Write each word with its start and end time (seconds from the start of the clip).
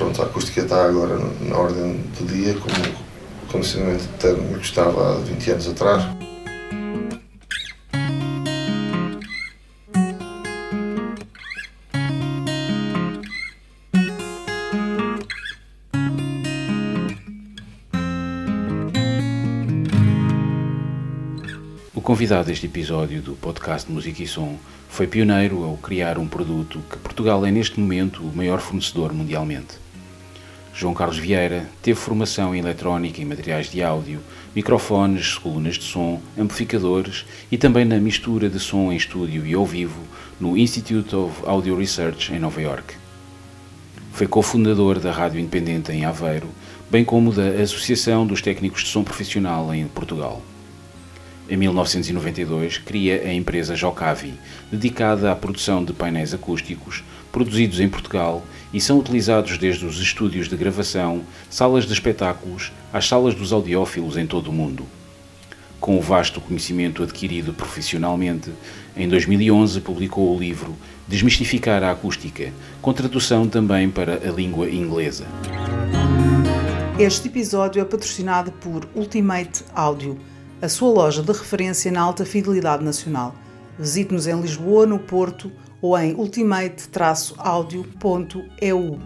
pronto, 0.00 0.22
a 0.22 0.24
acústica 0.24 0.62
está 0.62 0.86
agora 0.86 1.18
na 1.42 1.56
ordem 1.58 2.02
do 2.18 2.26
dia, 2.26 2.54
como 2.54 2.74
o 3.44 3.52
condicionamento 3.52 4.08
térmico 4.18 4.58
estava 4.58 5.16
há 5.16 5.18
20 5.18 5.50
anos 5.50 5.68
atrás. 5.68 6.04
O 21.94 22.00
convidado 22.00 22.46
deste 22.46 22.64
episódio 22.64 23.20
do 23.20 23.34
podcast 23.34 23.92
Música 23.92 24.22
e 24.22 24.26
Som 24.26 24.56
foi 24.88 25.06
pioneiro 25.06 25.62
ao 25.62 25.76
criar 25.76 26.16
um 26.16 26.26
produto 26.26 26.80
que 26.90 26.96
Portugal 26.96 27.44
é 27.44 27.50
neste 27.50 27.78
momento 27.78 28.22
o 28.22 28.34
maior 28.34 28.60
fornecedor 28.60 29.12
mundialmente. 29.12 29.89
João 30.80 30.94
Carlos 30.94 31.18
Vieira 31.18 31.68
teve 31.82 32.00
formação 32.00 32.54
em 32.54 32.60
eletrónica 32.60 33.20
e 33.20 33.24
materiais 33.26 33.70
de 33.70 33.82
áudio, 33.82 34.18
microfones, 34.56 35.36
colunas 35.36 35.74
de 35.76 35.84
som, 35.84 36.18
amplificadores 36.38 37.26
e 37.52 37.58
também 37.58 37.84
na 37.84 37.98
mistura 37.98 38.48
de 38.48 38.58
som 38.58 38.90
em 38.90 38.96
estúdio 38.96 39.44
e 39.44 39.52
ao 39.52 39.66
vivo 39.66 40.00
no 40.40 40.56
Institute 40.56 41.14
of 41.14 41.42
Audio 41.44 41.76
Research 41.76 42.32
em 42.32 42.38
Nova 42.38 42.62
York. 42.62 42.94
Foi 44.14 44.26
cofundador 44.26 44.98
da 44.98 45.12
Rádio 45.12 45.38
Independente 45.38 45.92
em 45.92 46.06
Aveiro, 46.06 46.48
bem 46.90 47.04
como 47.04 47.30
da 47.30 47.62
Associação 47.62 48.26
dos 48.26 48.40
Técnicos 48.40 48.82
de 48.82 48.88
Som 48.88 49.04
Profissional 49.04 49.74
em 49.74 49.86
Portugal. 49.86 50.40
Em 51.46 51.58
1992, 51.58 52.78
cria 52.78 53.20
a 53.26 53.34
empresa 53.34 53.76
Jocavi, 53.76 54.32
dedicada 54.72 55.30
à 55.30 55.36
produção 55.36 55.84
de 55.84 55.92
painéis 55.92 56.32
acústicos, 56.32 57.04
produzidos 57.30 57.80
em 57.80 57.88
Portugal 57.88 58.42
e 58.72 58.80
são 58.80 58.98
utilizados 58.98 59.58
desde 59.58 59.84
os 59.84 60.00
estúdios 60.00 60.48
de 60.48 60.56
gravação, 60.56 61.22
salas 61.48 61.86
de 61.86 61.92
espetáculos, 61.92 62.72
às 62.92 63.06
salas 63.06 63.34
dos 63.34 63.52
audiófilos 63.52 64.16
em 64.16 64.26
todo 64.26 64.48
o 64.48 64.52
mundo. 64.52 64.86
Com 65.80 65.98
o 65.98 66.00
vasto 66.00 66.40
conhecimento 66.40 67.02
adquirido 67.02 67.54
profissionalmente, 67.54 68.52
em 68.96 69.08
2011 69.08 69.80
publicou 69.80 70.36
o 70.36 70.38
livro 70.38 70.76
Desmistificar 71.08 71.82
a 71.82 71.90
Acústica, 71.90 72.52
com 72.82 72.92
tradução 72.92 73.48
também 73.48 73.90
para 73.90 74.16
a 74.16 74.30
língua 74.30 74.68
inglesa. 74.68 75.26
Este 76.98 77.28
episódio 77.28 77.80
é 77.80 77.84
patrocinado 77.84 78.52
por 78.52 78.86
Ultimate 78.94 79.64
Audio 79.74 80.18
a 80.60 80.68
sua 80.68 80.90
loja 80.90 81.22
de 81.22 81.32
referência 81.32 81.90
na 81.90 82.02
alta 82.02 82.26
fidelidade 82.26 82.84
nacional. 82.84 83.34
Visite-nos 83.78 84.26
em 84.26 84.38
Lisboa, 84.38 84.84
no 84.84 84.98
Porto 84.98 85.50
ou 85.80 85.96
em 85.98 86.14
ultimate-audio.eu. 86.14 89.00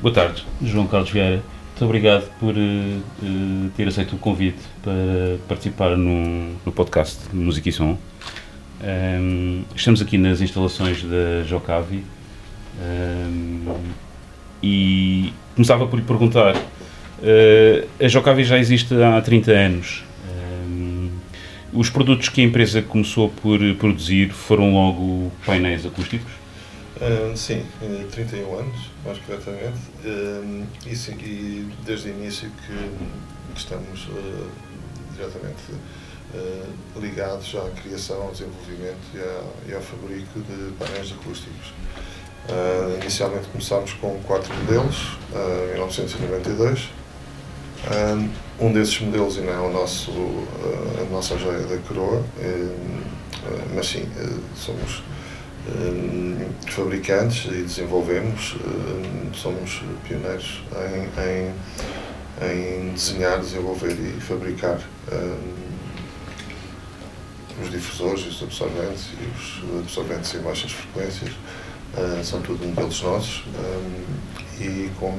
Boa 0.00 0.14
tarde, 0.14 0.46
João 0.62 0.86
Carlos 0.86 1.10
Vieira. 1.10 1.42
Muito 1.70 1.84
obrigado 1.84 2.30
por 2.38 2.54
uh, 2.54 3.02
ter 3.76 3.88
aceito 3.88 4.14
o 4.16 4.18
convite 4.18 4.60
para 4.82 5.38
participar 5.48 5.96
no, 5.96 6.52
no 6.64 6.72
podcast 6.72 7.18
Música 7.32 7.68
e 7.68 7.72
Som. 7.72 7.90
Um, 7.90 7.96
ehm, 8.82 9.62
estamos 9.74 10.00
aqui 10.02 10.18
nas 10.18 10.40
instalações 10.40 11.02
da 11.02 11.42
Jocavi 11.44 12.04
um, 12.80 12.82
ehm, 12.82 13.68
e 14.62 15.32
começava 15.54 15.86
por 15.86 15.98
lhe 15.98 16.04
perguntar 16.04 16.54
Uh, 17.22 17.86
a 18.04 18.08
Jocavi 18.08 18.42
já 18.42 18.58
existe 18.58 19.00
há 19.00 19.20
30 19.20 19.52
anos. 19.52 20.04
Eh, 21.72 21.78
os 21.78 21.90
produtos 21.90 22.28
que 22.28 22.40
a 22.40 22.44
empresa 22.44 22.82
começou 22.82 23.28
por 23.28 23.58
produzir 23.78 24.30
foram 24.30 24.74
logo 24.74 25.32
painéis 25.44 25.84
acústicos? 25.86 26.32
Uh, 26.96 27.36
sim, 27.36 27.64
31 28.12 28.58
anos, 28.58 28.90
mais 29.04 29.18
corretamente. 29.18 29.78
Uh, 30.04 30.64
e, 30.86 31.66
desde 31.84 32.10
o 32.10 32.12
início 32.12 32.48
que, 32.50 33.52
que 33.52 33.58
estamos 33.58 34.06
uh, 34.06 34.48
diretamente 35.14 35.62
ligados 36.98 37.54
à 37.56 37.68
criação, 37.82 38.22
ao 38.22 38.30
desenvolvimento 38.30 38.96
e, 39.14 39.18
à, 39.18 39.42
e 39.68 39.74
ao 39.74 39.82
fabrico 39.82 40.40
de 40.40 40.72
painéis 40.78 41.12
acústicos. 41.12 41.74
inicialmente 43.02 43.48
começámos 43.48 43.92
com 43.94 44.18
quatro 44.22 44.54
modelos, 44.54 45.18
em 45.68 45.72
1992 45.72 46.88
um 48.60 48.72
desses 48.72 49.00
modelos 49.00 49.38
ainda 49.38 49.52
é 49.52 49.58
o 49.58 49.72
nosso, 49.72 50.12
ah, 50.12 51.02
a 51.02 51.12
nossa 51.12 51.36
joia 51.36 51.66
da 51.66 51.78
coroa, 51.78 52.24
ah, 52.38 52.74
mas 53.74 53.86
sim, 53.86 54.06
somos 54.54 55.02
fabricantes 56.68 57.44
e 57.46 57.62
desenvolvemos, 57.62 58.56
somos 59.32 59.82
pioneiros 60.06 60.62
em, 60.74 61.54
em, 62.42 62.88
em 62.88 62.92
desenhar, 62.92 63.38
desenvolver 63.40 63.92
e 63.92 64.20
fabricar 64.20 64.80
os 67.62 67.70
difusores, 67.70 68.26
os 68.26 68.42
absorventes 68.42 69.08
e 69.20 69.40
os 69.40 69.80
absorventes 69.80 70.34
em 70.34 70.40
baixas 70.40 70.72
frequências. 70.72 71.32
são 72.24 72.40
tudo 72.42 72.66
modelos 72.66 73.02
nossos 73.02 73.44
e 74.62 74.90
com 74.98 75.12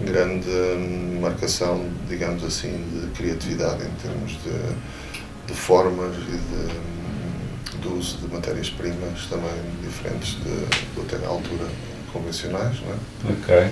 grande 0.00 0.48
marcação, 1.20 1.84
digamos 2.08 2.44
assim, 2.44 2.72
de 2.92 3.08
criatividade 3.08 3.84
em 3.84 4.02
termos 4.02 4.32
de, 4.42 5.46
de 5.46 5.58
formas 5.58 6.14
e 6.16 7.76
de, 7.76 7.80
de 7.80 7.88
uso 7.88 8.18
de 8.18 8.32
matérias-primas 8.32 9.26
também 9.30 9.50
diferentes 9.82 10.36
de, 10.36 10.66
de 10.94 11.14
até 11.14 11.24
altura 11.26 11.66
convencionais, 12.12 12.76
não 12.80 12.92
é? 12.92 13.32
Ok. 13.32 13.70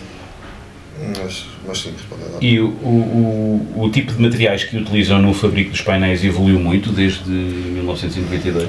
Mas, 1.19 1.47
mas 1.66 1.78
sim, 1.81 1.93
E 2.41 2.60
o, 2.60 2.69
o, 2.69 3.82
o 3.82 3.91
tipo 3.91 4.12
de 4.12 4.22
materiais 4.22 4.62
que 4.62 4.76
utilizam 4.76 5.20
no 5.20 5.34
fabrico 5.34 5.72
dos 5.72 5.81
painéis 5.81 6.22
evoluiu 6.25 6.60
muito 6.60 6.93
desde 6.93 7.28
1992? 7.28 8.69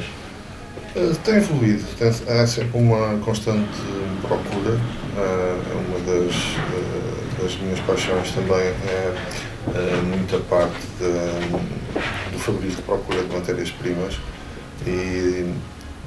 Eh, 0.96 1.12
tem 1.24 1.36
evoluído, 1.36 1.84
tem, 2.00 2.08
há 2.08 2.48
sempre 2.48 2.80
uma 2.80 3.18
constante 3.20 3.78
procura. 4.22 4.80
Eh, 5.18 5.58
é 5.72 5.88
uma 5.88 5.95
das, 6.06 6.36
eh, 6.36 7.42
das 7.42 7.56
minhas 7.58 7.80
paixões 7.82 8.32
também 8.32 8.58
é 8.58 9.16
muita 10.04 10.38
parte 10.40 10.76
de, 11.00 12.32
do 12.32 12.40
fabrico 12.40 12.76
de 12.76 12.82
procura 12.84 13.24
de 13.24 13.34
matérias-primas 13.34 14.20
e, 14.86 15.52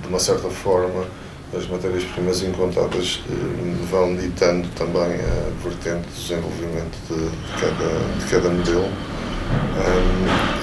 de 0.02 0.08
uma 0.08 0.18
certa 0.18 0.48
forma, 0.48 1.04
as 1.56 1.66
matérias-primas 1.66 2.42
encontradas 2.42 3.20
vão 3.90 4.14
ditando 4.14 4.68
também 4.76 5.14
a 5.14 5.50
vertente 5.62 6.06
de 6.08 6.22
desenvolvimento 6.22 6.98
de, 7.08 7.30
cada, 7.60 8.18
de 8.18 8.30
cada 8.30 8.48
modelo. 8.50 8.88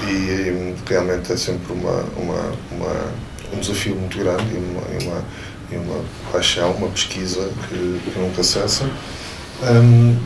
E 0.08 0.74
realmente 0.88 1.32
é 1.32 1.36
sempre 1.36 1.72
uma, 1.72 2.04
uma, 2.16 2.52
uma 2.70 3.12
um 3.52 3.60
desafio 3.60 3.96
muito 3.96 4.18
grande 4.18 4.44
e 4.54 4.58
uma, 4.58 4.82
e 4.92 5.04
uma, 5.04 5.24
e 5.72 5.76
uma 5.76 6.04
paixão, 6.32 6.72
uma 6.72 6.88
pesquisa 6.88 7.50
que, 7.68 8.00
que 8.04 8.18
nunca 8.18 8.42
cessa. 8.42 8.88
Um, 9.62 10.18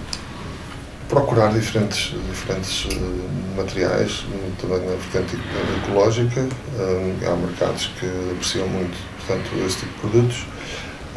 procurar 1.09 1.53
diferentes, 1.53 2.15
diferentes 2.29 2.85
uh, 2.87 3.57
materiais, 3.57 4.25
também 4.61 4.79
na 4.81 4.97
vertente 4.97 5.39
ecológica. 5.85 6.41
Um, 6.41 7.27
há 7.27 7.37
mercados 7.37 7.91
que 7.99 8.07
apreciam 8.33 8.67
muito, 8.69 8.97
portanto, 9.19 9.51
esse 9.67 9.79
tipo 9.79 9.93
de 9.93 10.01
produtos. 10.01 10.47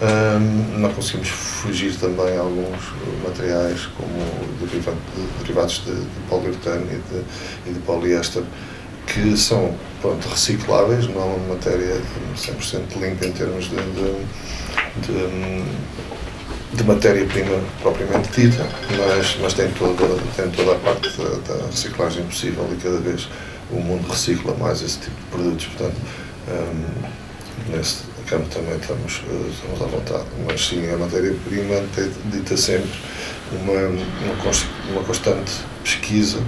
Um, 0.02 0.90
conseguimos 0.94 1.30
fugir 1.30 1.96
também 1.96 2.36
a 2.36 2.42
alguns 2.42 2.94
materiais 3.24 3.86
como 3.98 4.10
derivados 5.40 5.84
de, 5.86 5.94
de 5.94 6.20
poliuretano 6.30 6.86
e 6.92 6.96
de, 6.96 7.70
e 7.70 7.74
de 7.74 7.80
poliéster 7.80 8.44
que 9.06 9.38
são 9.38 9.76
pronto, 10.02 10.28
recicláveis, 10.28 11.08
não 11.08 11.22
é 11.22 11.26
uma 11.26 11.54
matéria 11.56 12.02
100% 12.36 13.00
limpa 13.00 13.26
em 13.26 13.32
termos 13.32 13.66
de, 13.66 13.76
de, 13.76 14.14
de, 15.02 15.64
de 16.74 16.84
matéria-prima 16.84 17.60
propriamente 17.82 18.30
dita, 18.42 18.68
mas, 18.98 19.38
mas 19.42 19.54
tem, 19.54 19.70
toda, 19.72 20.06
tem 20.36 20.50
toda 20.52 20.74
a 20.74 20.80
parte 20.80 21.10
da, 21.18 21.54
da, 21.54 21.66
reciclagem 21.68 22.24
possível 22.24 22.68
e 22.72 22.76
cada 22.82 22.98
vez 22.98 23.28
o 23.72 23.76
mundo 23.76 24.08
recicla 24.10 24.56
mais 24.56 24.82
esse 24.82 25.00
tipo 25.00 25.16
de 25.16 25.26
produtos. 25.28 25.66
Portanto, 25.68 25.96
um, 26.50 27.76
nesse 27.76 28.04
campo 28.28 28.48
também 28.50 28.76
estamos, 28.78 29.22
estamos 29.52 29.82
à 29.82 29.86
vontade. 29.86 30.26
Mas 30.46 30.66
sim, 30.68 30.92
a 30.92 30.98
matéria-prima 30.98 31.84
dita 32.26 32.58
sempre 32.58 32.90
uma, 33.52 33.74
uma, 33.74 34.92
uma 34.92 35.04
constante 35.04 35.52
pesquisa 35.84 36.40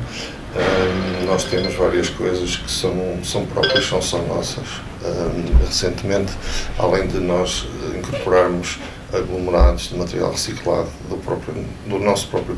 um, 0.55 1.25
nós 1.25 1.43
temos 1.43 1.73
várias 1.75 2.09
coisas 2.09 2.55
que 2.55 2.71
são, 2.71 3.19
são 3.23 3.45
próprias, 3.45 3.85
são 3.85 4.01
só 4.01 4.19
nossas. 4.19 4.65
Um, 5.03 5.65
recentemente, 5.65 6.31
além 6.79 7.07
de 7.07 7.19
nós 7.19 7.67
incorporarmos 7.93 8.79
aglomerados 9.15 9.89
de 9.89 9.97
material 9.97 10.31
reciclado 10.31 10.89
do, 11.09 11.17
próprio, 11.17 11.53
do 11.87 11.99
nosso 11.99 12.27
próprio 12.27 12.55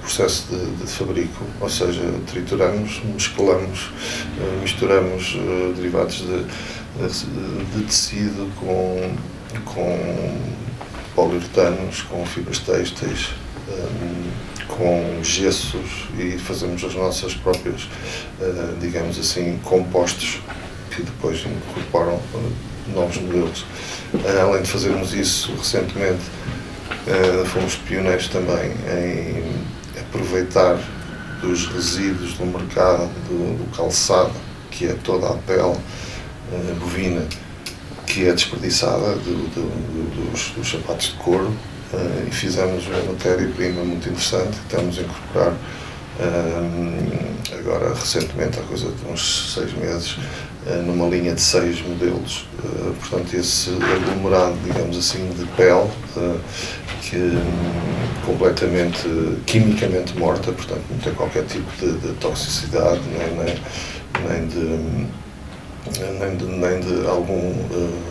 processo 0.00 0.46
de, 0.50 0.76
de 0.76 0.86
fabrico, 0.86 1.44
ou 1.60 1.68
seja, 1.68 2.00
trituramos, 2.26 3.02
mesclamos, 3.04 3.90
uh, 4.38 4.60
misturamos 4.62 5.34
uh, 5.34 5.72
derivados 5.74 6.16
de, 6.16 7.76
de, 7.76 7.84
tecido 7.84 8.50
com, 8.56 9.14
com 9.64 10.38
poliuretanos, 11.14 12.02
com 12.02 12.24
fibras 12.24 12.58
têxteis, 12.58 13.30
com 14.66 15.22
gessos 15.22 16.08
e 16.18 16.36
fazemos 16.38 16.82
as 16.82 16.94
nossas 16.94 17.34
próprias, 17.34 17.88
digamos 18.80 19.18
assim, 19.18 19.58
compostos 19.62 20.40
que 20.90 21.02
depois 21.02 21.44
incorporam 21.46 22.20
novos 22.94 23.16
modelos. 23.18 23.64
Além 24.42 24.62
de 24.62 24.70
fazermos 24.70 25.14
isso 25.14 25.54
recentemente, 25.54 26.22
fomos 27.46 27.76
pioneiros 27.76 28.28
também 28.28 28.72
em 28.88 30.00
aproveitar 30.00 30.78
dos 31.40 31.66
resíduos 31.68 32.34
do 32.34 32.46
mercado 32.46 33.06
do, 33.28 33.56
do 33.56 33.76
calçado, 33.76 34.32
que 34.70 34.86
é 34.86 34.94
toda 35.04 35.28
a 35.28 35.34
pele 35.34 35.76
bovina 36.78 37.26
que 38.06 38.26
é 38.26 38.32
desperdiçada 38.32 39.12
do, 39.14 39.48
do, 39.54 40.30
dos, 40.30 40.50
dos, 40.50 40.70
sapatos 40.70 41.08
de 41.08 41.12
couro 41.14 41.54
e 42.26 42.30
fizemos 42.32 42.86
uma 42.86 43.12
matéria-prima 43.12 43.84
muito 43.84 44.08
interessante 44.08 44.58
estamos 44.66 44.98
a 44.98 45.02
incorporar 45.02 45.54
uh, 46.20 47.58
agora 47.58 47.94
recentemente, 47.94 48.58
há 48.58 48.62
coisa 48.62 48.90
de 48.90 49.12
uns 49.12 49.54
seis 49.54 49.72
meses, 49.72 50.16
uh, 50.66 50.82
numa 50.86 51.08
linha 51.08 51.34
de 51.34 51.40
seis 51.40 51.80
modelos. 51.82 52.46
portanto, 53.00 53.34
esse 53.34 53.70
aglomerado, 53.70 54.56
digamos 54.64 54.96
assim, 54.96 55.28
de 55.30 55.44
pele 55.56 55.90
que 57.02 57.16
um, 57.16 58.26
completamente 58.26 59.08
quimicamente 59.46 60.16
morta, 60.16 60.52
portanto 60.52 60.82
não 60.90 60.98
tem 60.98 61.12
qualquer 61.14 61.44
tipo 61.44 61.68
de, 61.78 61.92
de 61.98 62.12
toxicidade 62.14 63.00
nem, 63.08 63.44
nem, 63.44 63.56
nem 64.28 64.46
de 64.46 65.08
nem 66.18 66.36
de, 66.36 66.44
nem 66.44 66.80
de 66.80 67.06
algum 67.06 67.34
uh, 67.34 68.02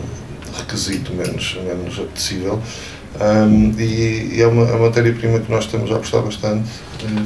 requisito 0.58 1.12
menos, 1.12 1.56
menos 1.64 1.98
apetecível. 1.98 2.60
Um, 3.18 3.78
e, 3.78 4.36
e, 4.36 4.42
é 4.42 4.46
uma, 4.46 4.62
é 4.62 4.72
uma 4.72 4.86
matéria-prima 4.86 5.40
que 5.40 5.50
nós 5.50 5.64
estamos 5.64 5.90
a 5.90 5.96
apostar 5.96 6.22
bastante. 6.22 6.68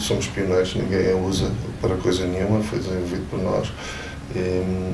somos 0.00 0.26
pioneiros, 0.28 0.74
ninguém 0.74 1.12
a 1.12 1.16
usa 1.16 1.50
para 1.80 1.94
coisa 1.96 2.26
nenhuma, 2.26 2.62
foi 2.62 2.78
desenvolvido 2.78 3.28
por 3.30 3.42
nós. 3.42 3.68
Um, 4.34 4.92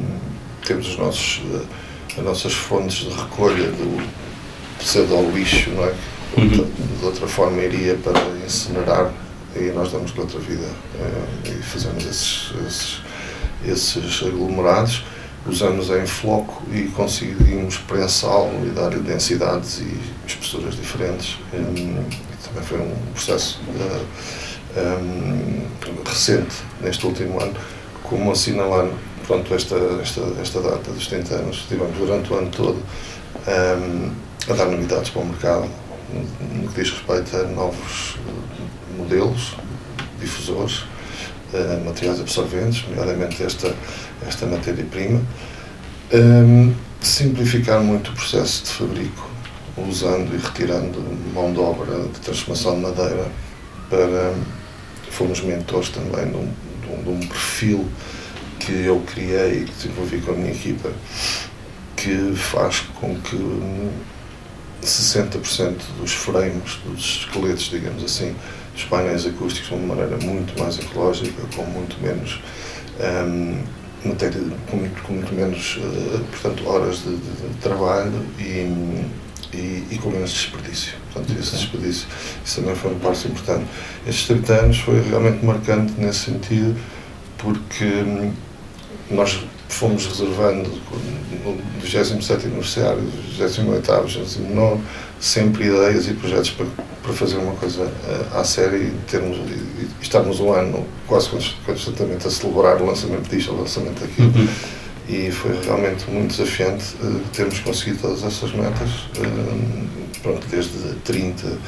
temos 0.66 0.88
os 0.88 0.98
nossos, 0.98 1.42
uh, 1.44 1.66
as 2.18 2.24
nossas 2.24 2.52
fontes 2.52 3.08
de 3.08 3.10
recolha 3.10 3.70
do 3.70 4.04
pseudo 4.78 5.30
lixo, 5.32 5.70
não 5.70 5.84
é? 5.84 5.94
Uhum. 6.36 6.70
De 6.98 7.04
outra 7.04 7.26
forma 7.26 7.60
iria 7.62 7.94
para 7.96 8.20
incinerar 8.44 9.12
e 9.56 9.72
nós 9.72 9.90
damos-lhe 9.90 10.20
outra 10.20 10.38
vida 10.40 10.66
uh, 10.66 11.48
e 11.48 11.62
fazemos 11.62 12.04
esses, 12.04 12.52
esses, 12.66 13.00
esses 13.66 14.22
aglomerados 14.22 15.02
usamos 15.46 15.88
em 15.90 16.06
floco 16.06 16.62
e 16.72 16.82
conseguimos 16.88 17.78
prensá-lo 17.78 18.66
e 18.66 18.70
dar-lhe 18.70 19.00
densidades 19.00 19.80
e 19.80 19.98
espessuras 20.50 20.74
diferentes. 20.74 21.38
Um, 21.54 22.04
e 22.10 22.48
também 22.48 22.62
foi 22.62 22.80
um 22.80 22.96
processo 23.12 23.60
uh, 23.60 25.00
um, 25.00 26.04
recente, 26.04 26.56
neste 26.80 27.06
último 27.06 27.40
ano, 27.40 27.54
como 28.02 28.32
assinalando 28.32 28.92
pronto, 29.26 29.54
esta, 29.54 29.76
esta, 30.02 30.20
esta 30.40 30.60
data 30.60 30.90
dos 30.90 31.06
30 31.06 31.34
anos. 31.34 31.56
Estivemos 31.58 31.96
durante 31.96 32.32
o 32.32 32.36
ano 32.36 32.50
todo 32.50 32.82
um, 33.46 34.10
a 34.50 34.54
dar 34.54 34.66
novidades 34.66 35.10
para 35.10 35.22
o 35.22 35.26
mercado 35.26 35.68
no 36.12 36.68
que 36.72 36.82
diz 36.82 36.90
respeito 36.90 37.36
a 37.36 37.44
novos 37.44 38.16
modelos, 38.98 39.54
difusores, 40.18 40.80
uh, 41.52 41.84
materiais 41.84 42.18
absorventes, 42.18 42.84
nomeadamente 42.88 43.42
esta 43.44 43.72
esta 44.26 44.44
matéria-prima, 44.44 45.22
simplificar 47.00 47.80
muito 47.80 48.10
o 48.10 48.14
processo 48.14 48.64
de 48.64 48.70
fabrico, 48.70 49.29
usando 49.88 50.34
e 50.34 50.38
retirando 50.38 51.00
mão 51.34 51.52
de 51.52 51.58
obra 51.58 52.00
de 52.02 52.20
transformação 52.20 52.76
de 52.76 52.80
madeira 52.82 53.30
para 53.88 54.34
fomos 55.10 55.40
mentores 55.40 55.88
também 55.90 56.30
de 56.30 56.36
um, 56.36 56.52
de 56.80 56.88
um, 56.92 57.02
de 57.02 57.24
um 57.24 57.28
perfil 57.28 57.88
que 58.58 58.72
eu 58.72 59.00
criei 59.00 59.62
e 59.62 59.64
que 59.64 59.72
desenvolvi 59.72 60.20
com 60.20 60.32
a 60.32 60.34
minha 60.34 60.52
equipa 60.52 60.90
que 61.96 62.34
faz 62.34 62.80
com 63.00 63.14
que 63.20 63.36
60% 64.82 65.76
dos 66.00 66.12
frames, 66.12 66.78
dos 66.84 67.26
esqueletos, 67.26 67.64
digamos 67.64 68.02
assim, 68.02 68.34
dos 68.72 68.84
painéis 68.84 69.26
acústicos 69.26 69.68
de 69.68 69.74
uma 69.74 69.94
maneira 69.94 70.16
muito 70.24 70.58
mais 70.58 70.78
ecológica, 70.78 71.42
com 71.54 71.64
muito 71.64 72.00
menos 72.00 72.40
um, 73.26 73.62
matéria 74.08 74.40
com 74.70 74.76
muito, 74.76 75.02
com 75.02 75.12
muito 75.12 75.34
menos 75.34 75.76
uh, 75.76 76.24
portanto, 76.30 76.66
horas 76.66 76.98
de, 77.02 77.16
de, 77.16 77.48
de 77.48 77.54
trabalho 77.60 78.24
e, 78.38 79.04
e, 79.52 79.84
e, 79.90 79.98
com 80.00 80.10
menos 80.10 80.30
desperdício. 80.30 80.94
Portanto, 81.12 81.38
esse 81.38 81.56
desperdício 81.56 82.06
isso 82.44 82.60
também 82.60 82.74
foi 82.74 82.92
uma 82.92 83.00
parte 83.00 83.28
importante. 83.28 83.64
Estes 84.06 84.26
30 84.26 84.52
anos 84.52 84.78
foi 84.78 85.02
realmente 85.02 85.44
marcante 85.44 85.92
nesse 85.98 86.30
sentido, 86.30 86.76
porque 87.38 87.84
hum, 87.84 88.32
nós 89.10 89.42
fomos 89.68 90.06
reservando 90.06 90.68
no 91.44 91.58
27 91.80 92.46
aniversário, 92.46 93.02
28 93.38 94.08
29 94.26 94.80
sempre 95.20 95.66
ideias 95.66 96.08
e 96.08 96.14
projetos 96.14 96.50
para, 96.50 96.66
para 97.02 97.12
fazer 97.12 97.36
uma 97.36 97.54
coisa 97.54 97.82
uh, 97.84 98.38
à 98.38 98.42
série 98.42 98.76
e, 98.76 98.98
termos, 99.06 99.36
e 99.36 99.88
estarmos 100.00 100.40
um 100.40 100.52
ano 100.52 100.86
quase 101.06 101.28
constantemente 101.64 102.26
a 102.26 102.30
celebrar 102.30 102.80
o 102.80 102.86
lançamento 102.86 103.28
disto, 103.28 103.52
o 103.52 103.60
lançamento 103.60 104.00
daquilo. 104.00 104.28
Uhum. 104.28 104.48
E 105.08 105.30
foi 105.30 105.60
realmente 105.64 106.08
muito 106.10 106.36
desafiante 106.36 106.94
uh, 107.02 107.20
termos 107.32 107.58
conseguido 107.60 107.98
todas 108.00 108.22
essas 108.22 108.52
metas, 108.52 108.90
uh, 109.18 110.20
pronto, 110.22 110.46
desde 110.48 110.94
30 111.04 111.58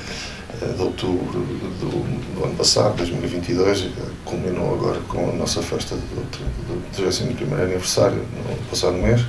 de 0.76 0.82
outubro 0.82 1.40
do, 1.80 2.34
do, 2.36 2.44
ano 2.44 2.54
passado, 2.54 2.96
2022, 2.96 3.80
e 3.80 3.92
culminou 4.24 4.74
agora 4.74 5.00
com 5.08 5.30
a 5.30 5.32
nossa 5.32 5.60
festa 5.60 5.96
do, 5.96 6.30
do 6.68 6.82
31 6.94 7.54
aniversário, 7.54 8.18
no 8.18 8.56
passado 8.70 8.96
mês, 8.96 9.22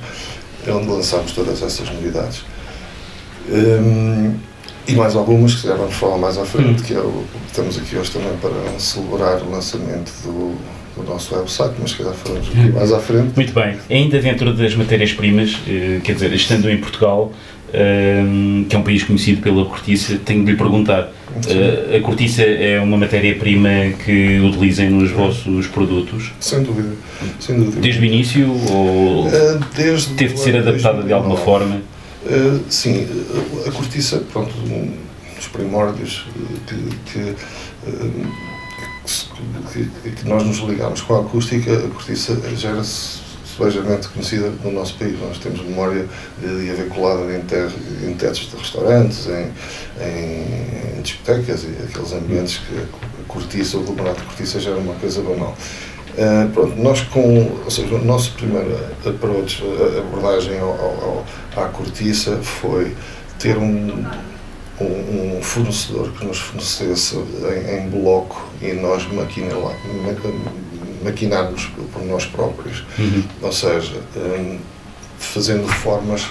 onde 0.68 0.86
lançámos 0.86 1.32
todas 1.32 1.62
essas 1.62 1.90
novidades. 1.90 2.44
Um, 3.48 4.38
e 4.86 4.94
mais 4.94 5.16
algumas 5.16 5.54
que 5.54 5.66
já 5.66 5.74
vamos 5.74 5.94
falar 5.94 6.18
mais 6.18 6.36
à 6.38 6.44
frente, 6.44 6.82
hum. 6.82 6.84
que 6.84 6.94
é 6.94 7.00
o 7.00 7.24
que 7.32 7.46
estamos 7.46 7.78
aqui 7.78 7.96
hoje 7.96 8.10
também 8.10 8.36
para 8.36 8.78
celebrar 8.78 9.42
o 9.42 9.50
lançamento 9.50 10.12
do, 10.22 10.56
do 10.96 11.02
nosso 11.02 11.34
website, 11.34 11.74
mas 11.80 11.90
se 11.90 11.98
calhar 11.98 12.14
falamos 12.14 12.48
aqui 12.48 12.72
mais 12.72 12.92
à 12.92 12.98
frente. 12.98 13.32
Muito 13.34 13.52
bem. 13.52 13.76
Ainda 13.90 14.20
dentro 14.20 14.52
das 14.54 14.74
matérias-primas, 14.74 15.58
eh, 15.66 16.00
quer 16.02 16.14
dizer, 16.14 16.32
estando 16.32 16.70
em 16.70 16.78
Portugal, 16.78 17.32
que 18.68 18.76
é 18.76 18.78
um 18.78 18.82
país 18.82 19.02
conhecido 19.02 19.42
pela 19.42 19.64
cortiça, 19.64 20.16
tenho 20.24 20.44
de 20.44 20.52
lhe 20.52 20.56
perguntar, 20.56 21.02
uh, 21.02 21.96
a 21.96 22.00
cortiça 22.00 22.42
é 22.42 22.78
uma 22.78 22.96
matéria-prima 22.96 23.68
que 24.04 24.38
utilizem 24.38 24.90
nos 24.90 25.10
vossos 25.10 25.66
produtos? 25.66 26.30
Sem 26.38 26.62
dúvida, 26.62 26.90
sem 27.40 27.58
dúvida. 27.58 27.80
Desde 27.80 28.00
o 28.00 28.04
início 28.04 28.48
ou 28.70 29.28
desde 29.74 30.14
teve 30.14 30.34
de 30.34 30.40
ser 30.40 30.56
adaptada 30.56 31.02
de 31.02 31.12
alguma 31.12 31.36
forma? 31.36 31.80
Sim, 32.68 33.08
a 33.66 33.70
cortiça, 33.72 34.22
pronto, 34.32 34.54
um 34.70 34.92
dos 35.36 35.48
primórdios 35.48 36.26
que, 36.66 37.12
que, 37.12 37.34
que, 39.72 40.10
que 40.10 40.28
nós 40.28 40.44
nos 40.44 40.58
ligamos 40.58 41.00
com 41.02 41.16
a 41.16 41.20
acústica, 41.20 41.72
a 41.72 41.88
cortiça 41.88 42.36
gera-se 42.56 43.24
ligeiramente 43.62 44.08
conhecida 44.08 44.52
no 44.62 44.72
nosso 44.72 44.96
país. 44.96 45.18
Nós 45.20 45.38
temos 45.38 45.60
memória 45.60 46.06
de 46.40 46.70
haver 46.70 46.88
colado 46.88 47.30
em, 47.30 47.40
ter, 47.42 47.70
em 48.02 48.14
tetos 48.14 48.50
de 48.50 48.56
restaurantes, 48.56 49.26
em, 49.26 49.52
em, 50.00 50.98
em, 50.98 51.02
discotecas 51.02 51.64
e 51.64 51.68
aqueles 51.84 52.12
ambientes 52.12 52.58
que 52.58 52.78
a 52.78 53.24
cortiça, 53.28 53.76
o 53.76 53.80
aglomerado 53.80 54.18
de 54.18 54.24
cortiça 54.24 54.60
já 54.60 54.70
era 54.70 54.80
uma 54.80 54.94
coisa 54.94 55.22
banal. 55.22 55.56
Uh, 56.14 56.48
pronto, 56.52 56.76
nós 56.76 57.00
com, 57.00 57.60
ou 57.64 57.70
seja, 57.70 57.92
o 57.92 58.04
nosso 58.04 58.32
primeiro 58.32 58.78
approach, 59.04 59.62
a 59.64 59.98
abordagem 59.98 60.60
ao, 60.60 60.70
ao, 60.70 61.26
à 61.56 61.66
cortiça 61.68 62.36
foi 62.40 62.94
ter 63.40 63.58
um, 63.58 64.04
um, 64.80 65.36
um, 65.38 65.42
fornecedor 65.42 66.12
que 66.12 66.24
nos 66.24 66.38
fornecesse 66.38 67.16
em, 67.16 67.78
em 67.78 67.88
bloco 67.90 68.48
e 68.64 68.72
nós 68.72 69.06
maquina, 69.12 69.54
maquinarmos 71.02 71.70
por 71.92 72.04
nós 72.04 72.26
próprios. 72.26 72.84
Uhum. 72.98 73.22
Ou 73.42 73.52
seja, 73.52 74.00
um, 74.16 74.58
fazendo 75.18 75.66
formas 75.68 76.26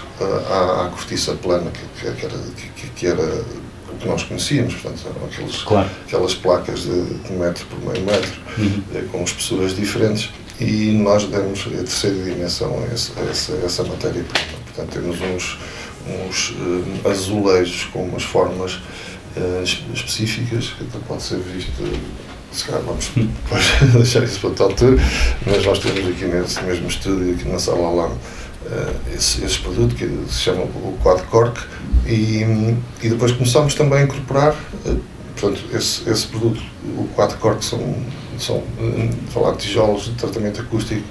à, 0.50 0.86
à 0.86 0.90
cortiça 0.90 1.34
plana, 1.34 1.72
que, 1.72 2.12
que, 2.12 2.26
era, 2.26 2.38
que, 2.76 2.90
que 2.90 3.08
era 3.08 3.24
o 3.24 3.98
que 4.00 4.08
nós 4.08 4.24
conhecíamos, 4.24 4.74
portanto, 4.76 5.02
eram 5.16 5.28
aqueles, 5.28 5.62
claro. 5.64 5.90
aquelas 6.06 6.34
placas 6.34 6.82
de, 6.82 7.06
de, 7.06 7.34
metro 7.34 7.66
por 7.68 7.80
meio 7.80 8.06
metro, 8.06 8.42
uhum. 8.58 8.84
Eh, 8.96 9.04
com 9.12 9.24
espessuras 9.24 9.76
diferentes, 9.76 10.30
e 10.60 10.92
nós 10.92 11.26
demos 11.26 11.66
a 11.68 11.70
terceira 11.70 12.24
dimensão 12.24 12.78
a 12.80 12.94
essa, 12.94 13.20
essa, 13.30 13.54
essa 13.66 13.84
matéria-prima. 13.84 14.60
Portanto, 14.66 14.94
temos 14.94 15.22
uns, 15.22 15.60
uns 16.08 16.50
uh, 16.52 17.10
azulejos 17.10 17.86
com 17.86 18.06
umas 18.06 18.24
formas 18.24 18.76
uh, 19.36 19.64
específicas, 19.94 20.70
que 20.78 20.84
até 20.84 21.00
pode 21.08 21.24
ser 21.24 21.40
visto 21.40 21.72
se 22.54 22.66
calhar 22.66 22.82
vamos 22.82 23.12
depois 23.16 23.66
deixar 23.94 24.24
isso 24.24 24.40
para 24.40 24.50
outra 24.50 24.66
altura, 24.66 24.98
mas 25.46 25.66
nós 25.66 25.80
temos 25.80 26.08
aqui 26.08 26.26
nesse 26.26 26.62
mesmo 26.64 26.88
estúdio, 26.88 27.34
aqui 27.34 27.48
na 27.48 27.60
sala 27.60 27.90
lá, 27.90 28.12
esse, 29.14 29.44
esse, 29.44 29.60
produto 29.60 29.94
que 29.96 30.06
se 30.30 30.40
chama 30.40 30.62
o 30.64 30.98
Quad 31.04 31.22
Cork 31.24 31.60
e, 32.08 32.76
e 33.02 33.10
depois 33.10 33.32
começámos 33.34 33.76
também 33.76 34.00
a 34.00 34.04
incorporar 34.04 34.56
portanto, 35.44 35.64
esse, 35.76 36.10
esse 36.10 36.28
produto, 36.28 36.62
o 36.98 37.08
Quad 37.16 37.34
Cork 37.36 37.64
são, 37.64 37.96
são 38.40 38.64
falar 39.30 39.52
de 39.52 39.58
tijolos 39.60 40.06
de 40.06 40.12
tratamento 40.12 40.62
acústico 40.62 41.04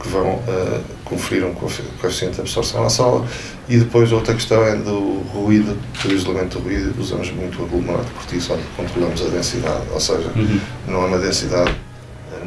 que 0.00 0.08
vão 0.08 0.34
uh, 0.34 0.80
conferir 1.04 1.44
um 1.44 1.54
coeficiente 1.54 2.34
de 2.34 2.40
absorção 2.40 2.84
à 2.84 2.90
sala 2.90 3.26
e 3.68 3.76
depois 3.76 4.10
outra 4.12 4.34
questão 4.34 4.64
é 4.64 4.74
do 4.76 5.20
ruído, 5.32 5.78
do 6.02 6.12
isolamento 6.12 6.58
do 6.58 6.64
ruído, 6.64 6.94
usamos 6.98 7.30
muito 7.30 7.60
o 7.60 7.64
aglomerado 7.66 8.04
de 8.04 8.10
cortiça 8.12 8.54
onde 8.54 8.62
controlamos 8.76 9.20
a 9.22 9.28
densidade, 9.28 9.84
ou 9.92 10.00
seja, 10.00 10.30
uhum. 10.34 10.60
não 10.88 11.02
é 11.02 11.06
uma 11.06 11.18
densidade 11.18 11.74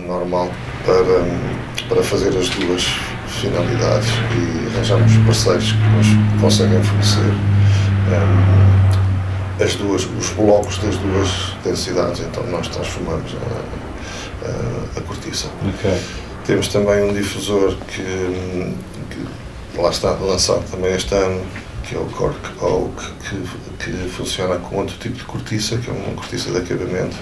normal 0.08 0.50
para, 0.86 1.88
para 1.88 2.04
fazer 2.04 2.30
as 2.38 2.50
duas 2.50 2.84
finalidades 3.28 4.10
e 4.10 4.76
arranjamos 4.76 5.18
parceiros 5.26 5.72
que 5.72 5.78
nos 5.78 6.42
conseguem 6.42 6.82
fornecer 6.84 7.34
um, 8.10 9.64
as 9.64 9.76
duas, 9.76 10.06
os 10.06 10.30
blocos 10.32 10.78
das 10.80 10.98
duas 10.98 11.30
densidades, 11.64 12.22
então 12.22 12.46
nós 12.48 12.68
transformamos 12.68 13.36
a, 13.36 14.48
a, 14.48 15.00
a 15.00 15.02
cortiça. 15.02 15.48
Okay. 15.76 16.00
Temos 16.46 16.68
também 16.68 17.04
um 17.04 17.14
difusor 17.14 17.78
que, 17.88 18.04
que, 19.10 19.82
lá 19.82 19.90
está 19.90 20.12
lançado 20.12 20.70
também 20.70 20.94
este 20.94 21.14
ano, 21.16 21.42
que 21.84 21.96
é 21.96 22.00
o 22.00 22.06
Cork 22.06 22.38
Oak, 22.62 23.04
que, 23.24 23.86
que 23.86 24.10
funciona 24.10 24.58
com 24.58 24.78
outro 24.78 24.98
tipo 24.98 25.16
de 25.16 25.24
cortiça, 25.24 25.78
que 25.78 25.90
é 25.90 25.94
uma 25.94 26.14
cortiça 26.16 26.52
de 26.52 26.58
acabamento, 26.58 27.16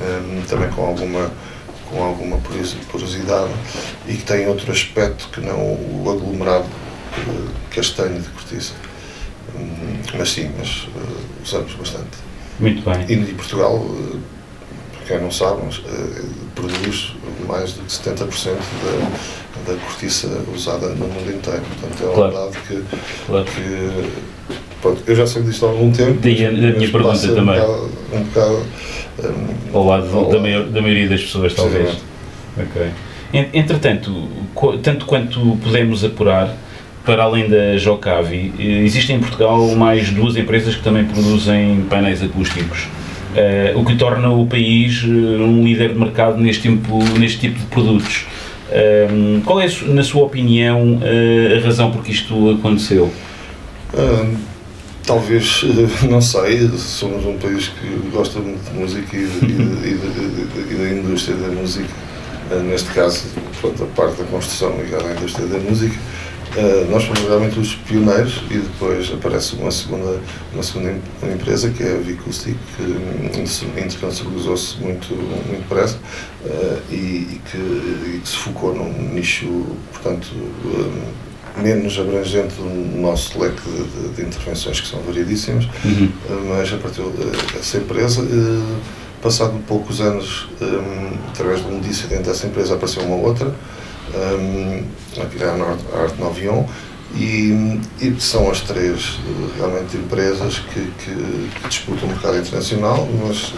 um, 0.00 0.42
também 0.42 0.70
com 0.70 0.86
alguma 0.86 1.30
com 1.90 2.02
alguma 2.02 2.38
porosidade 2.90 3.52
e 4.06 4.14
que 4.14 4.24
tem 4.24 4.46
outro 4.48 4.72
aspecto 4.72 5.28
que 5.28 5.40
não 5.40 5.56
o 5.56 6.10
aglomerado 6.10 6.66
eh, 7.18 7.74
castanho 7.74 8.20
de 8.20 8.28
cortiça. 8.30 8.72
Hum, 9.54 10.00
mas 10.16 10.30
sim, 10.30 10.50
mas 10.58 10.88
uh, 10.88 11.42
usamos 11.42 11.74
bastante. 11.74 12.18
Muito 12.58 12.82
bem. 12.82 13.04
E, 13.08 13.30
e 13.30 13.34
Portugal, 13.34 13.76
uh, 13.76 14.20
quem 15.06 15.20
não 15.20 15.30
sabe, 15.30 15.60
mas, 15.64 15.78
uh, 15.78 16.26
produz 16.54 17.12
mais 17.46 17.74
de 17.74 17.80
70% 17.82 18.54
da, 18.54 19.72
da 19.72 19.78
cortiça 19.80 20.28
usada 20.54 20.88
no 20.88 21.06
mundo 21.06 21.30
inteiro. 21.30 21.62
Portanto, 21.80 22.10
é 22.10 22.14
claro. 22.14 22.32
verdade 22.32 22.58
que, 22.66 22.82
claro. 23.26 23.44
que 23.44 24.10
pronto, 24.80 25.02
eu 25.06 25.16
já 25.16 25.26
sei 25.26 25.42
disto 25.42 25.66
há 25.66 25.70
algum 25.70 25.92
tempo. 25.92 26.18
Daí 26.20 26.46
a, 26.46 26.50
minha 26.50 26.90
pergunta 26.90 27.34
também. 27.34 27.60
Um 27.60 27.64
bocado, 27.64 27.90
um 28.12 28.22
bocado 28.22 28.66
um, 29.22 29.76
ao 29.78 29.86
lado 29.86 30.16
ao 30.16 30.28
da, 30.30 30.38
maior, 30.38 30.64
da, 30.64 30.80
maioria 30.80 31.08
das 31.08 31.22
pessoas, 31.22 31.54
talvez. 31.54 31.96
Ok. 32.56 32.90
Entretanto, 33.52 34.28
tanto 34.82 35.06
quanto 35.06 35.58
podemos 35.62 36.04
apurar, 36.04 36.56
para 37.04 37.24
além 37.24 37.48
da 37.48 37.76
Jocavi, 37.76 38.54
existem 38.58 39.16
em 39.16 39.20
Portugal 39.20 39.66
mais 39.74 40.10
duas 40.10 40.36
empresas 40.36 40.76
que 40.76 40.82
também 40.82 41.04
produzem 41.04 41.84
painéis 41.90 42.22
acústicos. 42.22 42.86
Uh, 43.34 43.76
o 43.80 43.84
que 43.84 43.96
torna 43.96 44.30
o 44.30 44.46
país 44.46 45.02
uh, 45.02 45.08
um 45.08 45.64
líder 45.64 45.92
de 45.92 45.98
mercado 45.98 46.38
neste 46.38 46.62
tipo, 46.62 47.02
neste 47.18 47.40
tipo 47.40 47.58
de 47.58 47.66
produtos. 47.66 48.26
Uh, 48.68 49.40
qual 49.42 49.60
é, 49.60 49.68
na 49.86 50.04
sua 50.04 50.22
opinião, 50.22 51.00
a 51.02 51.64
razão 51.64 51.90
por 51.90 52.04
que 52.04 52.12
isto 52.12 52.50
aconteceu? 52.50 53.12
Talvez, 55.04 55.64
não 56.08 56.20
sei, 56.20 56.68
somos 56.78 57.26
um 57.26 57.36
país 57.36 57.68
que 57.68 58.10
gosta 58.10 58.38
muito 58.38 58.70
de 58.70 58.78
música 58.78 59.16
e 59.16 60.76
da 60.78 60.90
indústria 60.90 61.36
da 61.36 61.48
música, 61.48 61.88
neste 62.64 62.90
caso, 62.90 63.24
pronto, 63.60 63.84
a 63.84 63.86
parte 63.88 64.22
da 64.22 64.24
construção 64.24 64.80
ligada 64.80 65.08
à 65.08 65.12
indústria 65.12 65.46
da 65.46 65.58
música 65.58 65.94
Uh, 66.56 66.88
nós 66.88 67.04
fomos 67.04 67.20
realmente 67.20 67.58
os 67.58 67.74
pioneiros 67.74 68.42
e 68.48 68.58
depois 68.58 69.12
aparece 69.12 69.56
uma 69.56 69.72
segunda, 69.72 70.20
uma 70.52 70.62
segunda 70.62 70.94
empresa 71.22 71.68
que 71.70 71.82
é 71.82 71.94
a 71.94 71.98
Vicoustic, 71.98 72.56
que 72.76 73.80
internacionalizou-se 73.80 74.78
muito, 74.78 75.14
muito 75.14 75.62
depressa 75.62 75.96
uh, 76.44 76.80
e, 76.90 76.94
e, 76.94 77.40
que, 77.50 77.56
e, 77.56 78.20
que, 78.22 78.28
se 78.28 78.36
focou 78.36 78.72
num 78.72 79.12
nicho, 79.12 79.66
portanto, 79.92 80.28
uh, 80.34 81.60
menos 81.60 81.98
abrangente 81.98 82.54
do 82.54 83.00
nosso 83.00 83.36
leque 83.40 83.60
de, 83.62 83.84
de, 83.84 84.14
de 84.14 84.22
intervenções 84.22 84.80
que 84.80 84.86
são 84.86 85.00
variedíssimas, 85.00 85.64
uhum. 85.84 86.10
mas 86.48 86.72
a 86.72 86.76
partir 86.76 87.02
dessa 87.52 87.78
empresa 87.78 88.22
passado 89.24 89.58
poucos 89.66 90.02
anos, 90.02 90.46
um, 90.60 91.30
através 91.30 91.64
de 91.64 91.72
um 91.72 91.80
dissidente 91.80 92.24
dessa 92.24 92.46
empresa, 92.46 92.74
apareceu 92.74 93.02
uma 93.04 93.16
outra, 93.16 93.54
um, 94.16 94.84
aqui 95.20 95.42
é 95.42 95.46
a 95.46 96.02
Arte 96.02 96.20
Novion, 96.20 96.64
e, 97.16 97.80
e, 98.00 98.20
são 98.20 98.50
as 98.50 98.60
três 98.60 99.18
realmente 99.56 99.96
empresas 99.96 100.58
que, 100.58 100.80
que, 100.98 101.50
que, 101.60 101.68
disputam 101.68 102.08
o 102.08 102.12
mercado 102.12 102.38
internacional, 102.38 103.08
mas 103.24 103.52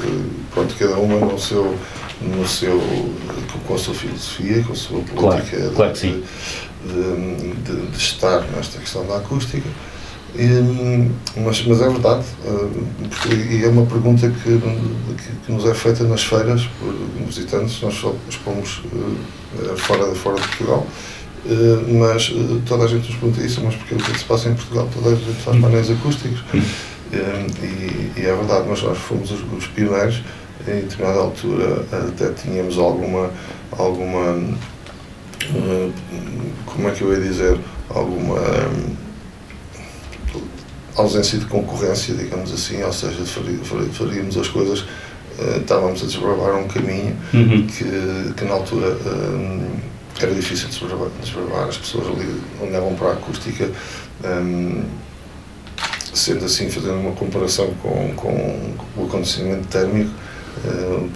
pronto, 0.53 0.75
cada 0.79 0.97
uma 0.97 1.21
no 1.21 1.39
seu, 1.39 1.75
no 2.21 2.47
seu, 2.47 2.79
com 3.67 3.75
a 3.75 3.79
sua 3.79 3.95
filosofia, 3.95 4.63
com 4.63 4.73
a 4.73 4.77
sua 4.77 5.01
política 5.01 5.57
claro, 5.57 5.75
claro 5.75 5.93
de, 5.95 6.23
de, 6.85 7.53
de, 7.63 7.87
de, 7.87 7.97
estar 7.97 8.43
nesta 8.55 8.79
questão 8.79 9.07
da 9.07 9.17
acústica. 9.17 9.67
E, 10.39 11.41
mas, 11.41 11.65
mas 11.67 11.81
é 11.81 11.89
verdade, 11.89 12.25
e 13.51 13.65
é 13.65 13.69
uma 13.69 13.87
pergunta 13.87 14.29
que, 14.29 14.61
que, 15.47 15.53
nos 15.53 15.65
é 15.65 15.73
feita 15.73 16.05
nas 16.05 16.25
feiras 16.25 16.69
por 16.79 16.93
visitantes, 17.25 17.81
nós 17.81 17.95
só 17.95 18.15
expomos 18.29 18.83
uh, 18.93 19.77
fora, 19.79 20.15
fora 20.15 20.37
de 20.37 20.47
Portugal, 20.49 20.87
uh, 21.47 21.95
mas 21.99 22.29
uh, 22.29 22.61
toda 22.67 22.85
a 22.85 22.87
gente 22.87 23.09
nos 23.09 23.17
pergunta 23.17 23.41
isso, 23.43 23.63
mas 23.65 23.77
porque 23.77 23.95
o 23.95 23.99
que 23.99 24.19
se 24.19 24.25
passa 24.27 24.51
em 24.51 24.55
Portugal? 24.55 24.87
Toda 24.93 25.15
a 25.15 25.15
gente 25.15 25.43
faz 25.43 25.59
painéis 25.59 25.91
acústicos. 25.91 26.45
E, 26.53 28.21
e, 28.21 28.27
é 28.27 28.37
verdade, 28.37 28.67
mas 28.69 28.83
nós 28.83 28.99
fomos 28.99 29.31
os, 29.31 29.41
os 29.57 29.67
pioneiros, 29.69 30.23
em 30.69 30.81
determinada 30.83 31.21
altura 31.21 31.87
até 31.93 32.31
tínhamos 32.33 32.77
alguma, 32.77 33.31
alguma 33.73 34.39
como 36.67 36.89
é 36.89 36.91
que 36.91 37.03
eu 37.03 37.13
ia 37.13 37.21
dizer, 37.21 37.59
alguma 37.89 38.41
ausência 40.97 41.39
de 41.39 41.45
concorrência, 41.47 42.15
digamos 42.15 42.53
assim, 42.53 42.83
ou 42.83 42.93
seja, 42.93 43.25
faríamos 43.93 44.37
as 44.37 44.49
coisas, 44.49 44.81
uh, 44.81 45.59
estávamos 45.61 46.03
a 46.03 46.07
desbravar 46.07 46.57
um 46.57 46.69
caminho 46.69 47.17
uhum. 47.35 47.67
que, 47.67 48.35
que 48.35 48.45
na 48.45 48.55
altura 48.55 48.89
uh, 48.89 49.81
era 50.21 50.35
difícil 50.35 50.69
de 50.69 50.79
desbravar, 50.79 51.09
desbravar, 51.21 51.69
as 51.69 51.77
pessoas 51.77 52.09
ali 52.09 52.41
olhavam 52.61 52.95
para 52.95 53.09
a 53.09 53.13
acústica, 53.13 53.71
um, 54.25 54.85
sendo 56.15 56.47
assim, 56.47 56.71
fazendo 56.71 56.99
uma 56.99 57.13
comparação 57.13 57.75
com, 57.83 58.15
com 58.17 58.75
o 58.97 59.05
acondicionamento 59.05 59.69
térmico, 59.69 60.11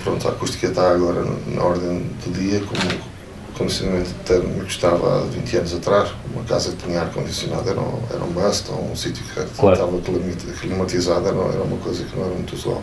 pronto, 0.05 0.29
a 0.29 0.33
acústica 0.33 0.67
está 0.67 0.91
agora 0.91 1.25
na 1.47 1.63
ordem 1.63 2.05
do 2.23 2.33
dia 2.39 2.61
como 2.61 3.10
condicionamento 3.61 4.11
térmico 4.25 4.67
estava 4.67 5.21
há 5.21 5.25
20 5.27 5.57
anos 5.59 5.75
atrás, 5.75 6.11
uma 6.35 6.43
casa 6.45 6.71
que 6.71 6.87
tinha 6.87 7.03
ar-condicionado 7.03 7.69
era, 7.69 7.81
um, 7.81 8.03
era 8.11 8.25
um 8.25 8.31
must, 8.31 8.71
ou 8.71 8.91
um 8.91 8.97
sítio 8.97 9.23
que 9.23 9.45
claro. 9.57 9.75
estava 9.75 10.21
climatizado 10.59 11.29
era, 11.29 11.37
era 11.37 11.63
uma 11.63 11.77
coisa 11.77 12.03
que 12.05 12.17
não 12.17 12.25
era 12.25 12.35
muito 12.35 12.55
usual. 12.55 12.83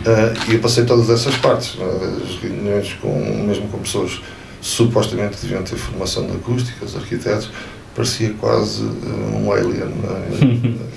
Uh, 0.00 0.50
e 0.50 0.54
eu 0.54 0.60
passei 0.60 0.84
todas 0.84 1.08
essas 1.08 1.36
partes, 1.36 1.78
é? 1.78 2.24
as 2.24 2.42
reuniões 2.42 2.94
com, 2.94 3.14
mesmo 3.46 3.68
com 3.68 3.78
pessoas 3.78 4.20
supostamente 4.60 5.36
que 5.36 5.42
deviam 5.42 5.62
ter 5.62 5.76
formação 5.76 6.26
de 6.26 6.32
acústica, 6.32 6.84
os 6.84 6.96
arquitetos, 6.96 7.50
parecia 7.94 8.34
quase 8.40 8.82
uh, 8.82 9.36
um 9.36 9.52
alien 9.52 9.94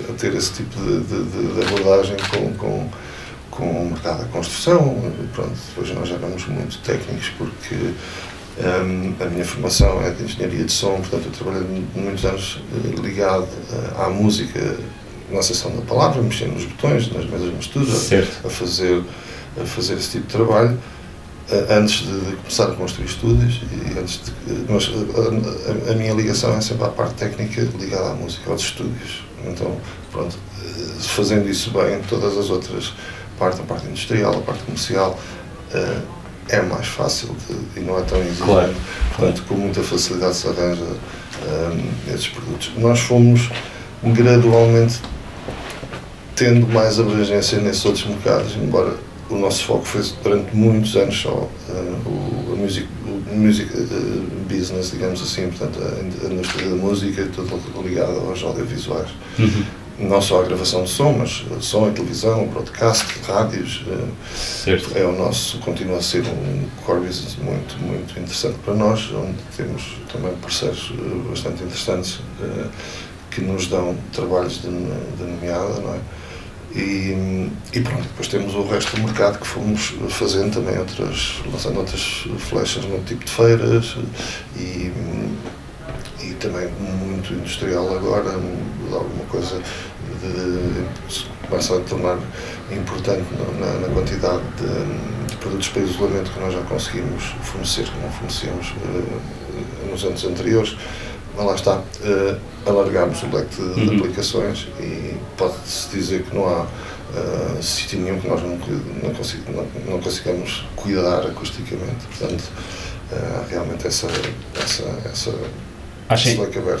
é? 0.08 0.10
a 0.10 0.14
ter 0.14 0.34
esse 0.34 0.54
tipo 0.54 0.74
de, 0.80 1.00
de, 1.02 1.54
de 1.54 1.66
abordagem 1.66 2.16
com, 2.32 2.52
com, 2.54 2.88
com 3.52 3.82
o 3.82 3.90
mercado 3.90 4.22
da 4.22 4.24
construção. 4.24 5.00
Pronto, 5.32 5.52
depois 5.68 5.94
nós 5.94 6.10
éramos 6.10 6.44
muito 6.48 6.78
técnicos 6.78 7.30
porque 7.38 7.94
um, 8.58 9.14
a 9.24 9.26
minha 9.26 9.44
formação 9.44 10.02
é 10.02 10.10
de 10.10 10.24
engenharia 10.24 10.64
de 10.64 10.72
som, 10.72 10.96
portanto 10.96 11.26
eu 11.26 11.30
trabalhei 11.32 11.84
muitos 11.94 12.24
anos 12.24 12.60
eh, 12.74 13.00
ligado 13.00 13.44
uh, 13.44 14.02
à 14.02 14.10
música, 14.10 14.76
na 15.30 15.42
sessão 15.42 15.70
da 15.76 15.82
palavra, 15.82 16.20
mexendo 16.22 16.54
nos 16.54 16.64
botões, 16.64 17.12
nas 17.12 17.24
mesas 17.26 17.50
de 17.50 17.56
mistura, 17.56 17.86
a 18.44 18.50
fazer, 18.50 19.04
a 19.60 19.64
fazer 19.64 19.94
esse 19.94 20.10
tipo 20.12 20.26
de 20.26 20.32
trabalho. 20.32 20.78
Uh, 21.50 21.72
antes 21.72 22.00
de, 22.00 22.20
de, 22.20 22.36
começar 22.36 22.64
a 22.64 22.74
construir 22.74 23.06
estúdios 23.06 23.62
e 23.72 23.98
antes 23.98 24.20
de, 24.20 24.32
mas 24.68 24.90
a, 24.90 25.90
a, 25.90 25.92
a, 25.92 25.94
minha 25.94 26.12
ligação 26.12 26.54
é 26.54 26.60
sempre 26.60 26.84
à 26.84 26.88
parte 26.88 27.14
técnica 27.14 27.66
ligada 27.78 28.10
à 28.10 28.14
música, 28.14 28.50
aos 28.50 28.62
estúdios. 28.62 29.24
Então, 29.46 29.76
pronto, 30.10 30.36
fazendo 31.00 31.48
isso 31.48 31.70
bem, 31.70 32.00
todas 32.08 32.36
as 32.36 32.50
outras 32.50 32.92
partes, 33.38 33.60
a 33.60 33.62
parte 33.62 33.86
industrial, 33.86 34.34
a 34.36 34.40
parte 34.40 34.64
comercial, 34.64 35.18
uh, 35.72 36.17
é 36.48 36.62
mais 36.62 36.86
fácil 36.86 37.34
de, 37.46 37.80
e 37.80 37.84
não 37.84 37.98
é 37.98 38.02
tão 38.02 38.18
exigente. 38.18 38.42
Claro. 38.42 38.74
Portanto, 39.16 39.44
com 39.48 39.54
muita 39.54 39.82
facilidade 39.82 40.36
se 40.36 40.48
arranja 40.48 40.82
um, 40.84 42.12
esses 42.14 42.28
produtos. 42.28 42.72
Nós 42.78 43.00
fomos 43.00 43.50
gradualmente 44.02 45.00
tendo 46.34 46.68
mais 46.68 47.00
abrangência 47.00 47.58
nesses 47.58 47.84
outros 47.84 48.06
mercados, 48.06 48.54
embora 48.56 48.96
o 49.28 49.36
nosso 49.36 49.64
foco 49.64 49.84
foi 49.84 50.02
durante 50.22 50.56
muitos 50.56 50.96
anos 50.96 51.20
só 51.20 51.30
uh, 51.30 51.50
o, 52.06 52.56
music, 52.56 52.86
o 53.04 53.36
music 53.36 53.68
business, 54.48 54.90
digamos 54.92 55.20
assim, 55.20 55.48
portanto, 55.48 55.78
a, 55.82 56.26
a 56.26 56.32
indústria 56.32 56.68
da 56.68 56.76
música, 56.76 57.28
tudo 57.34 57.60
ligado 57.82 58.18
aos 58.28 58.42
audiovisuais. 58.42 59.10
Uhum. 59.38 59.64
Não 59.98 60.22
só 60.22 60.42
a 60.42 60.44
gravação 60.44 60.84
de 60.84 60.90
som, 60.90 61.12
mas 61.12 61.44
som 61.60 61.88
e 61.88 61.92
televisão, 61.92 62.46
broadcast, 62.46 63.04
rádios. 63.26 63.84
Certo. 64.36 64.96
É 64.96 65.04
o 65.04 65.12
nosso, 65.12 65.58
continua 65.58 65.98
a 65.98 66.02
ser 66.02 66.24
um 66.24 66.68
core 66.84 67.00
business 67.00 67.36
muito, 67.36 67.76
muito 67.82 68.12
interessante 68.12 68.56
para 68.64 68.74
nós, 68.74 69.10
onde 69.12 69.38
temos 69.56 69.96
também 70.12 70.32
parceiros 70.36 70.92
bastante 71.28 71.64
interessantes 71.64 72.20
que 73.30 73.40
nos 73.40 73.66
dão 73.66 73.96
trabalhos 74.12 74.62
de, 74.62 74.68
de 74.68 75.22
nomeada, 75.22 75.80
não 75.80 75.94
é? 75.94 75.98
E, 76.74 77.50
e, 77.72 77.80
pronto, 77.80 78.02
depois 78.02 78.28
temos 78.28 78.54
o 78.54 78.62
resto 78.62 78.94
do 78.96 79.02
mercado 79.02 79.38
que 79.38 79.46
fomos 79.46 79.94
fazendo 80.10 80.52
também 80.52 80.78
outras, 80.78 81.40
lançando 81.50 81.78
outras 81.78 82.26
flechas 82.38 82.84
no 82.84 82.98
tipo 83.04 83.24
de 83.24 83.30
feiras 83.30 83.96
e, 84.56 84.92
e 86.20 86.34
também 86.34 86.68
muito 86.80 87.32
industrial 87.32 87.96
agora, 87.96 88.32
alguma 88.92 89.24
coisa 89.28 89.60
de, 90.20 90.32
de 91.08 91.38
começa 91.48 91.76
a 91.76 91.80
tornar 91.80 92.18
importante 92.70 93.24
na, 93.58 93.86
na 93.86 93.94
quantidade 93.94 94.42
de, 94.56 95.26
de, 95.26 95.36
produtos 95.36 95.68
para 95.68 95.82
isolamento 95.82 96.30
que 96.30 96.40
nós 96.40 96.52
já 96.52 96.60
conseguimos 96.62 97.24
fornecer, 97.42 97.84
que 97.84 97.98
não 98.00 98.10
fornecíamos 98.10 98.70
uh, 98.70 99.90
nos 99.90 100.04
anos 100.04 100.24
anteriores. 100.24 100.76
Mas 101.36 101.46
lá 101.46 101.54
está, 101.54 101.76
uh, 101.78 102.40
alargámos 102.66 103.22
o 103.22 103.26
leque 103.34 103.54
de, 103.54 103.74
de 103.74 103.80
uhum. 103.88 103.96
aplicações 103.98 104.68
e 104.80 105.16
pode-se 105.36 105.88
dizer 105.90 106.24
que 106.24 106.34
não 106.34 106.48
há 106.48 106.62
uh, 106.62 107.62
sítio 107.62 108.00
nenhum 108.00 108.20
que 108.20 108.28
nós 108.28 108.42
não, 108.42 108.58
não, 109.02 109.14
consiga, 109.14 109.44
não, 109.52 109.66
não 109.86 110.00
consigamos 110.00 110.66
cuidar 110.74 111.20
acusticamente. 111.26 112.06
Portanto, 112.18 112.42
uh, 113.12 113.48
realmente 113.48 113.86
essa, 113.86 114.08
essa, 114.60 114.84
essa 115.04 115.32
Acha, 116.08 116.30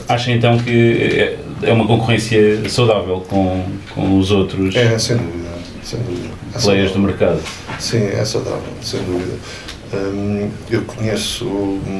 acha 0.08 0.32
então 0.32 0.58
que 0.58 1.36
é 1.62 1.72
uma 1.72 1.86
concorrência 1.86 2.68
saudável 2.68 3.20
com, 3.28 3.62
com 3.94 4.18
os 4.18 4.30
outros 4.30 4.74
é, 4.74 4.98
sem 4.98 5.16
dúvida, 5.18 5.48
sem 5.82 6.00
dúvida. 6.00 6.28
É 6.54 6.58
players 6.58 6.92
do 6.92 6.98
mercado? 6.98 7.40
Sim, 7.78 8.06
é 8.06 8.24
saudável, 8.24 8.62
sem 8.80 9.02
dúvida. 9.02 9.34
Um, 9.92 10.50
eu 10.70 10.82
conheço 10.82 11.46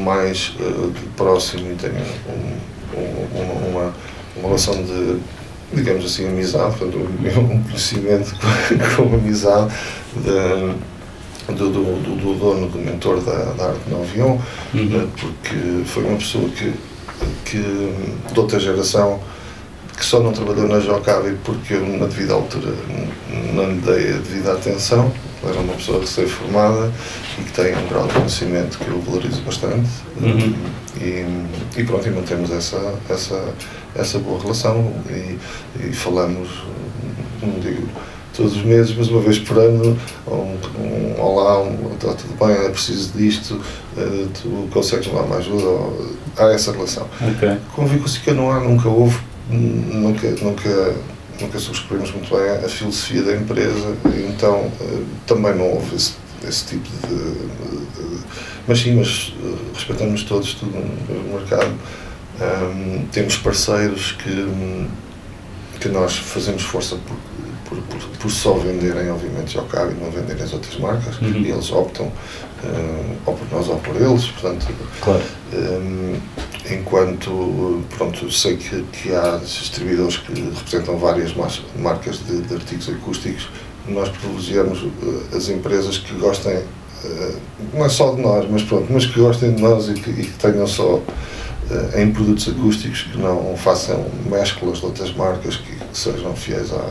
mais 0.05 0.55
uh, 0.61 0.93
próximo 1.17 1.71
e 1.73 1.75
tenho 1.75 1.95
um, 2.29 2.99
um, 2.99 3.71
uma, 3.71 3.95
uma, 4.37 4.49
relação 4.49 4.75
de, 4.83 5.19
digamos 5.73 6.05
assim, 6.05 6.29
amizade, 6.29 6.77
portanto, 6.77 6.99
um 6.99 7.63
conhecimento 7.65 8.35
com, 8.95 9.03
amizade 9.17 9.75
de, 10.17 11.55
do, 11.55 11.71
do, 11.71 12.17
do, 12.17 12.35
dono, 12.35 12.69
do 12.69 12.79
mentor 12.79 13.23
da, 13.23 13.53
da 13.55 13.69
arte 13.69 13.81
no 13.89 14.03
avião, 14.03 14.39
uhum. 14.75 15.05
uh, 15.05 15.09
porque 15.19 15.85
foi 15.87 16.05
uma 16.05 16.19
pessoa 16.19 16.47
que, 16.51 16.75
que 17.45 17.59
de 18.33 18.39
outra 18.39 18.59
geração 18.59 19.21
que 19.97 20.05
só 20.05 20.21
não 20.21 20.33
trabalhou 20.33 20.69
na 20.69 20.79
Jocavi 20.79 21.37
porque 21.45 21.75
eu, 21.75 21.87
na 21.99 22.07
devida 22.07 22.35
altura, 22.35 22.73
não 23.53 23.69
lhe 23.71 23.81
dei 23.81 24.11
a 24.11 24.19
devida 24.19 24.53
atenção. 24.53 25.13
Era 25.43 25.59
uma 25.61 25.75
pessoa 25.75 26.01
recém-formada 26.01 26.93
e 27.39 27.43
que 27.43 27.53
tem 27.53 27.77
um 27.77 27.89
grau 27.89 28.07
de 28.07 28.15
conhecimento 28.15 28.79
que 28.79 28.89
eu 28.89 29.01
valorizo 29.01 29.41
bastante. 29.43 29.89
Uhum. 30.21 30.55
E, 31.01 31.25
e, 31.81 31.85
pronto, 31.85 32.07
e 32.07 32.11
mantemos 32.11 32.51
essa, 32.51 32.95
essa, 33.09 33.55
essa 33.95 34.19
boa 34.19 34.41
relação 34.41 34.93
e, 35.09 35.39
e 35.81 35.93
falamos, 35.93 36.49
não 37.43 37.59
digo 37.61 37.89
todos 38.39 38.57
os 38.57 38.63
meses, 38.63 38.95
mas 38.97 39.09
uma 39.09 39.21
vez 39.21 39.37
por 39.41 39.59
ano, 39.59 39.99
um, 40.29 40.57
um 40.81 41.21
olá, 41.21 41.61
um, 41.61 41.93
está 41.93 42.15
tudo 42.15 42.39
bem, 42.39 42.67
é 42.67 42.69
preciso 42.69 43.11
disto, 43.19 43.55
uh, 43.97 44.29
tu 44.29 44.69
consegues 44.71 45.13
lá 45.13 45.23
uma 45.23 45.39
ajuda, 45.39 45.65
ou, 45.65 46.13
há 46.37 46.45
essa 46.53 46.71
relação. 46.71 47.09
Okay. 47.37 47.59
Com 47.75 47.85
o 47.85 47.89
Vico 47.89 48.09
não 48.35 48.53
há, 48.53 48.61
nunca 48.61 48.89
houve, 48.89 49.19
nunca, 49.51 50.31
nunca, 50.41 50.95
nunca 51.41 51.59
subscrevemos 51.59 52.13
muito 52.13 52.31
bem 52.31 52.65
a 52.65 52.69
filosofia 52.69 53.23
da 53.25 53.35
empresa, 53.35 53.97
então 54.29 54.71
uh, 54.81 55.05
também 55.27 55.57
não 55.57 55.73
houve 55.73 55.97
esse, 55.97 56.15
esse 56.49 56.65
tipo 56.65 56.89
de, 57.09 57.17
de, 57.17 58.19
de, 58.19 58.25
Mas 58.69 58.79
sim, 58.79 58.95
mas 58.95 59.35
uh, 59.43 59.59
respeitamos 59.75 60.23
todos 60.23 60.55
tudo 60.55 60.71
no 60.77 61.41
mercado. 61.41 61.75
Um, 62.41 63.05
temos 63.11 63.37
parceiros 63.37 64.13
que, 64.13 64.49
que 65.81 65.89
nós 65.89 66.17
fazemos 66.17 66.63
força 66.63 66.95
por, 66.95 67.17
por, 67.69 67.79
por, 67.83 68.01
por 68.19 68.31
só 68.31 68.55
venderem, 68.55 69.11
obviamente, 69.11 69.57
ao 69.59 69.65
cabo 69.67 69.93
e 69.93 69.95
não 69.95 70.11
venderem 70.11 70.43
as 70.43 70.53
outras 70.53 70.77
marcas, 70.79 71.21
uhum. 71.21 71.33
e 71.33 71.51
eles 71.51 71.71
optam 71.71 72.07
uh, 72.07 73.17
ou 73.27 73.35
por 73.35 73.53
nós 73.53 73.69
ou 73.69 73.77
por 73.77 73.95
eles, 73.97 74.27
portanto, 74.27 74.67
claro. 75.01 75.23
um, 75.53 76.17
enquanto, 76.71 77.85
pronto, 77.97 78.31
sei 78.31 78.57
que, 78.57 78.83
que 78.85 79.15
há 79.15 79.37
distribuidores 79.37 80.17
que 80.17 80.33
representam 80.33 80.99
várias 80.99 81.35
marcas 81.77 82.19
de, 82.27 82.41
de 82.43 82.55
artigos 82.55 82.89
acústicos, 82.89 83.49
nós 83.87 84.09
privilegiamos 84.09 84.83
uh, 84.83 85.37
as 85.37 85.49
empresas 85.49 85.99
que 85.99 86.15
gostem, 86.15 86.57
uh, 86.57 87.37
não 87.75 87.85
é 87.85 87.89
só 87.89 88.15
de 88.15 88.23
nós, 88.23 88.47
mas 88.51 88.63
pronto, 88.63 88.87
mas 88.91 89.07
que 89.07 89.21
gostem 89.21 89.55
de 89.55 89.63
nós 89.63 89.89
e 89.89 89.95
que, 89.95 90.11
e 90.11 90.25
que 90.25 90.39
tenham 90.39 90.67
só 90.67 91.01
em 91.95 92.11
produtos 92.11 92.49
acústicos 92.49 93.03
que 93.03 93.19
não 93.19 93.55
façam 93.55 94.07
mesclas 94.25 94.79
de 94.79 94.87
outras 94.87 95.15
marcas 95.15 95.57
que, 95.57 95.77
que 95.77 95.99
sejam 95.99 96.35
fiéis 96.35 96.73
à, 96.73 96.91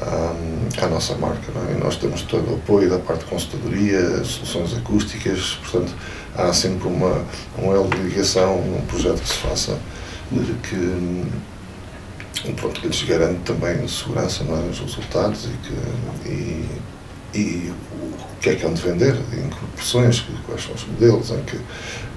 à, 0.00 0.84
à 0.84 0.88
nossa 0.88 1.14
marca. 1.16 1.52
É? 1.68 1.74
E 1.74 1.80
nós 1.82 1.96
temos 1.96 2.22
todo 2.22 2.52
o 2.52 2.54
apoio 2.56 2.90
da 2.90 2.98
parte 2.98 3.20
de 3.20 3.26
consultadoria, 3.26 4.24
soluções 4.24 4.76
acústicas, 4.76 5.58
portanto 5.62 5.94
há 6.36 6.52
sempre 6.52 6.86
uma, 6.88 7.24
um 7.58 7.72
elo 7.72 7.88
de 7.88 7.98
ligação 7.98 8.60
num 8.62 8.82
projeto 8.86 9.20
que 9.22 9.28
se 9.28 9.38
faça 9.38 9.78
que, 10.62 12.52
pronto, 12.52 12.80
que 12.80 12.86
lhes 12.86 13.02
garante 13.04 13.40
também 13.40 13.86
segurança 13.88 14.42
é? 14.44 14.46
nos 14.46 14.78
resultados 14.78 15.46
e, 15.46 16.28
que, 16.28 16.28
e, 16.28 17.38
e 17.38 17.70
o 17.70 18.40
que 18.40 18.50
é 18.50 18.54
que 18.54 18.64
hão 18.64 18.74
de 18.74 18.82
vender, 18.82 19.14
em 19.32 19.48
que 19.48 19.56
proporções, 19.56 20.24
quais 20.46 20.62
são 20.62 20.74
os 20.74 20.86
modelos, 20.86 21.30
em 21.30 21.42
que, 21.42 21.58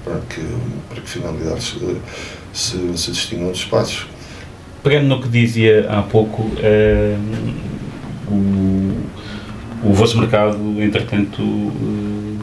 para, 0.04 0.20
que, 0.20 0.40
para 0.88 1.00
que 1.00 1.08
finalidades 1.08 1.76
se, 2.52 2.98
se, 2.98 3.10
destinam 3.10 3.50
dos 3.50 3.60
espaços 3.60 4.06
pegando 4.82 5.08
no 5.08 5.20
que 5.20 5.28
dizia 5.28 5.86
há 5.90 6.02
pouco, 6.02 6.42
uh, 6.42 7.18
o, 8.28 9.90
o 9.90 9.92
vosso 9.92 10.18
mercado, 10.18 10.58
entretanto, 10.80 11.42
uh, 11.42 12.38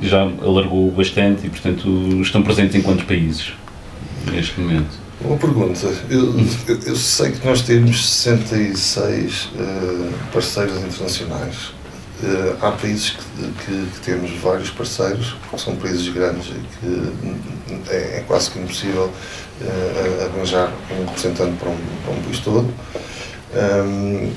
já 0.00 0.22
alargou 0.22 0.90
bastante 0.90 1.46
e, 1.46 1.50
portanto, 1.50 1.88
estão 2.22 2.42
presentes 2.42 2.74
em 2.76 2.82
quantos 2.82 3.04
países 3.04 3.52
neste 4.30 4.60
momento? 4.60 5.08
Boa 5.20 5.36
pergunta. 5.36 5.92
Eu, 6.08 6.38
eu, 6.68 6.78
eu 6.86 6.96
sei 6.96 7.32
que 7.32 7.44
nós 7.44 7.62
temos 7.62 8.08
66 8.08 9.44
uh, 9.44 9.48
eh, 9.58 10.10
parceiros 10.32 10.76
internacionais. 10.76 11.72
Uh, 12.20 12.56
há 12.60 12.72
países 12.72 13.10
que, 13.10 13.64
que, 13.64 13.90
que, 13.92 14.00
temos 14.00 14.32
vários 14.40 14.70
parceiros, 14.70 15.36
são 15.56 15.76
países 15.76 16.08
grandes 16.08 16.48
e 16.48 16.80
que 16.80 17.90
é, 17.90 18.18
é 18.18 18.24
quase 18.26 18.50
que 18.50 18.58
impossível 18.58 19.04
uh, 19.60 20.24
arranjar 20.24 20.72
um 20.90 21.04
representante 21.04 21.56
para 21.58 21.68
um, 21.68 21.78
para 22.04 22.12
um 22.12 22.22
país 22.22 22.40
todo. 22.40 22.74
Um, 23.54 24.32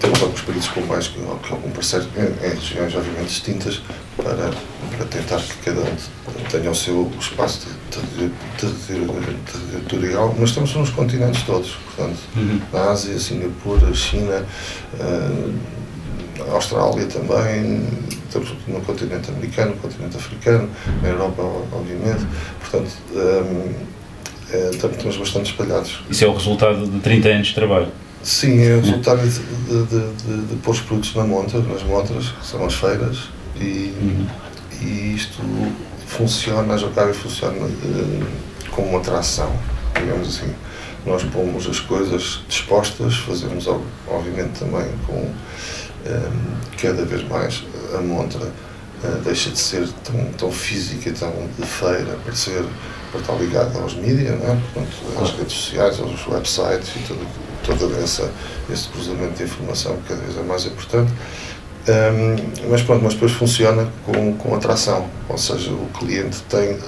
temos 0.00 0.22
alguns 0.22 0.40
países 0.42 0.68
com 0.68 0.80
mais 0.82 1.08
que, 1.08 1.18
que 1.18 1.52
algum 1.52 1.70
parceiro 1.70 2.06
em, 2.16 2.46
em, 2.46 2.50
regiões 2.50 2.94
obviamente 2.94 3.28
distintas 3.28 3.82
para, 4.16 4.50
para 4.96 5.06
tentar 5.06 5.40
que 5.40 5.56
cada 5.64 5.80
um 5.80 5.96
tenha 6.50 6.70
o 6.70 6.74
seu 6.74 7.10
espaço 7.18 7.66
territorial, 8.58 10.34
mas 10.38 10.50
estamos 10.50 10.74
nos 10.74 10.90
continentes 10.90 11.42
todos, 11.42 11.76
portanto, 11.84 12.18
uhum. 12.36 12.60
na 12.72 12.90
Ásia, 12.90 13.18
Singapura, 13.18 13.92
China, 13.94 14.44
uh, 14.94 15.54
Austrália 16.52 17.06
também, 17.06 17.86
no 18.68 18.80
continente 18.80 19.30
americano, 19.30 19.72
no 19.72 19.76
continente 19.76 20.16
africano, 20.16 20.68
na 21.02 21.08
Europa, 21.08 21.42
obviamente. 21.72 22.26
Portanto, 22.60 22.90
um, 23.12 23.72
é, 24.50 24.70
estamos 24.70 25.16
bastante 25.16 25.50
espalhados. 25.50 26.00
Isso 26.10 26.24
é 26.24 26.28
o 26.28 26.34
resultado 26.34 26.86
de 26.86 27.00
30 27.00 27.28
anos 27.28 27.48
de 27.48 27.54
trabalho? 27.54 27.88
Sim, 28.22 28.62
é 28.62 28.76
o 28.76 28.80
resultado 28.80 29.20
de, 29.20 29.38
de, 29.38 29.86
de, 29.86 30.46
de 30.46 30.56
pôr 30.56 30.72
os 30.72 30.80
produtos 30.80 31.14
na 31.14 31.24
montra, 31.24 31.60
nas 31.60 31.82
montras, 31.82 32.28
que 32.28 32.46
são 32.46 32.64
as 32.64 32.74
feiras, 32.74 33.28
e, 33.56 33.92
uhum. 34.00 34.26
e 34.80 35.14
isto 35.14 35.42
funciona, 36.06 36.74
a 36.74 36.76
Jocavi 36.76 37.12
funciona 37.12 37.66
uh, 37.66 38.26
como 38.70 38.88
uma 38.88 38.98
atração, 38.98 39.52
digamos 39.94 40.28
assim. 40.28 40.52
Nós 41.04 41.22
pomos 41.24 41.66
as 41.66 41.80
coisas 41.80 42.40
dispostas, 42.48 43.14
fazemos 43.16 43.66
obviamente 44.08 44.60
também 44.60 44.86
com 45.06 45.30
cada 46.80 47.04
vez 47.04 47.26
mais 47.28 47.64
a 47.96 48.00
montra 48.00 48.46
uh, 49.04 49.20
deixa 49.24 49.50
de 49.50 49.58
ser 49.58 49.88
tão, 50.02 50.24
tão 50.36 50.52
física, 50.52 51.12
tão 51.12 51.32
de 51.58 51.66
feira, 51.66 52.16
para, 52.24 52.34
ser, 52.34 52.64
para 53.10 53.20
estar 53.20 53.34
ligada 53.34 53.78
aos 53.78 53.94
mídias, 53.94 54.34
é? 54.42 54.58
Portanto, 54.72 55.22
às 55.22 55.30
redes 55.30 55.52
sociais, 55.52 56.00
aos 56.00 56.26
websites 56.26 56.90
e 56.96 56.98
todo, 57.06 57.26
todo 57.64 58.02
essa, 58.02 58.30
esse 58.72 58.88
cruzamento 58.88 59.34
de 59.34 59.44
informação 59.44 59.96
que 59.96 60.08
cada 60.08 60.20
vez 60.22 60.36
é 60.36 60.42
mais 60.42 60.66
importante. 60.66 61.12
Um, 61.86 62.70
mas 62.70 62.80
pronto, 62.82 63.04
mas 63.04 63.12
depois 63.12 63.32
funciona 63.32 63.86
com, 64.06 64.34
com 64.34 64.54
atração, 64.54 65.06
ou 65.28 65.36
seja, 65.36 65.70
o 65.70 65.86
cliente 65.98 66.40
tem, 66.48 66.78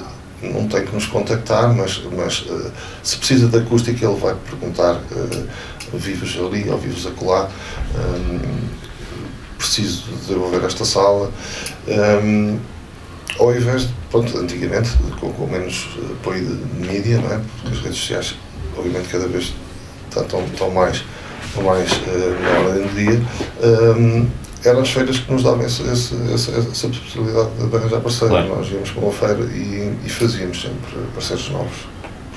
não 0.42 0.66
tem 0.68 0.86
que 0.86 0.94
nos 0.94 1.06
contactar, 1.06 1.74
mas, 1.74 2.02
mas 2.16 2.40
uh, 2.40 2.72
se 3.02 3.18
precisa 3.18 3.46
de 3.46 3.58
acústica 3.58 4.06
ele 4.06 4.18
vai 4.18 4.34
perguntar 4.34 4.94
uh, 4.94 5.48
vives 5.92 6.38
ali 6.38 6.68
ou 6.70 6.78
vives 6.78 7.06
acolá, 7.06 7.50
um, 7.94 8.85
preciso 9.66 10.04
desenvolver 10.20 10.64
esta 10.64 10.84
sala. 10.84 11.30
Um, 11.88 12.58
ao 13.38 13.54
invés 13.54 13.82
de, 13.82 13.94
pronto, 14.10 14.38
antigamente, 14.38 14.90
com, 15.20 15.32
com 15.32 15.46
menos 15.46 15.88
apoio 16.20 16.44
de 16.44 16.88
mídia, 16.88 17.18
não 17.18 17.32
é? 17.32 17.40
porque 17.62 17.76
as 17.76 17.82
redes 17.82 17.98
sociais, 17.98 18.34
obviamente, 18.76 19.08
cada 19.08 19.26
vez 19.26 19.52
estão, 20.08 20.44
estão 20.44 20.70
mais, 20.70 21.02
estão 21.44 21.62
mais 21.64 21.92
uh, 21.92 22.42
na 22.42 22.68
ordem 22.68 22.86
do 22.86 22.94
dia, 22.94 23.22
um, 23.62 24.26
eram 24.64 24.80
as 24.80 24.90
feiras 24.90 25.18
que 25.18 25.30
nos 25.30 25.42
davam 25.42 25.64
essa, 25.64 25.82
essa, 25.84 26.14
essa, 26.32 26.50
essa 26.52 26.88
possibilidade 26.88 27.50
de 27.50 27.76
arranjar 27.76 28.00
parceiros. 28.00 28.36
Claro. 28.36 28.56
Nós 28.56 28.68
íamos 28.68 28.90
para 28.90 29.02
uma 29.02 29.12
feira 29.12 29.44
e, 29.52 29.96
e, 30.04 30.08
fazíamos 30.08 30.60
sempre 30.60 30.98
parceiros 31.14 31.50
novos. 31.50 31.76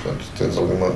Portanto, 0.02 0.24
temos 0.38 0.58
ali 0.58 0.72
uma, 0.72 0.92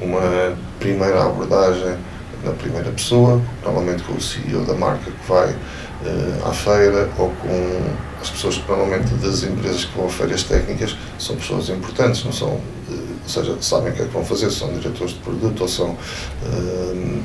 uma 0.00 0.56
primeira 0.78 1.24
abordagem 1.26 1.96
na 2.44 2.52
primeira 2.52 2.90
pessoa, 2.90 3.40
normalmente 3.62 4.02
com 4.02 4.14
o 4.14 4.20
CEO 4.20 4.64
da 4.64 4.74
marca 4.74 5.10
que 5.10 5.28
vai 5.28 5.50
uh, 5.50 6.48
à 6.48 6.52
feira 6.52 7.08
ou 7.18 7.30
com 7.30 7.80
as 8.20 8.30
pessoas 8.30 8.56
que 8.56 8.68
normalmente 8.68 9.12
das 9.14 9.42
empresas 9.42 9.84
que 9.84 9.96
vão 9.96 10.06
a 10.06 10.10
feiras 10.10 10.42
técnicas 10.44 10.96
são 11.18 11.36
pessoas 11.36 11.68
importantes, 11.68 12.24
não 12.24 12.32
são, 12.32 12.48
uh, 12.48 12.60
ou 12.88 13.28
seja, 13.28 13.56
sabem 13.60 13.92
o 13.92 13.94
que 13.94 14.02
é 14.02 14.04
que 14.06 14.12
vão 14.12 14.24
fazer, 14.24 14.50
são 14.50 14.72
diretores 14.72 15.12
de 15.12 15.18
produto 15.20 15.60
ou 15.62 15.68
são 15.68 15.90
uh, 15.90 17.22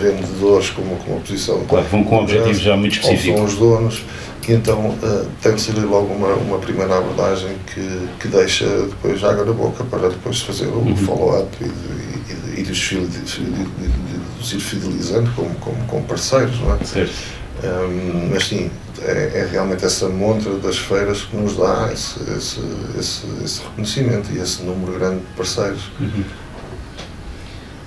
vendedores 0.00 0.70
com 0.70 0.82
uma, 0.82 0.96
com 0.96 1.12
uma 1.12 1.20
posição. 1.20 1.64
Claro, 1.66 1.86
vão 1.90 2.04
com 2.04 2.18
objetivos 2.18 2.60
já 2.60 2.76
muito 2.76 2.92
específicos. 2.92 3.28
Ou 3.28 3.36
são 3.36 3.44
os 3.46 3.54
donos, 3.56 4.04
e 4.48 4.52
então 4.52 4.88
uh, 4.88 5.26
tem 5.42 5.54
de 5.54 5.60
ser 5.60 5.78
logo 5.80 6.12
uma, 6.14 6.32
uma 6.34 6.58
primeira 6.58 6.96
abordagem 6.96 7.54
que, 7.66 8.08
que 8.18 8.28
deixa 8.28 8.64
depois 8.64 9.22
água 9.22 9.44
na 9.44 9.52
boca 9.52 9.84
para 9.84 10.08
depois 10.08 10.40
fazer 10.40 10.66
o 10.66 10.78
uhum. 10.78 10.96
follow-up 10.96 11.48
e, 11.60 12.07
e, 12.28 12.60
e, 12.60 12.62
dos, 12.62 12.78
de, 12.78 14.56
ir 14.56 14.60
fidelizando 14.60 15.30
como, 15.34 15.54
como, 15.56 15.84
como 15.86 16.04
parceiros, 16.04 16.58
não 16.60 16.74
é? 16.74 16.84
Certo. 16.84 17.38
Um, 17.64 18.30
mas 18.30 18.46
sim, 18.46 18.70
é, 19.02 19.32
é, 19.34 19.48
realmente 19.50 19.84
essa 19.84 20.08
montra 20.08 20.52
das 20.58 20.78
feiras 20.78 21.22
que 21.22 21.36
nos 21.36 21.56
dá 21.56 21.90
esse, 21.92 22.20
esse, 22.32 22.60
esse, 22.98 23.26
esse 23.44 23.62
reconhecimento 23.62 24.30
e 24.32 24.38
esse 24.38 24.62
número 24.62 24.98
grande 24.98 25.20
de 25.20 25.26
parceiros. 25.36 25.90
Uhum. 26.00 26.24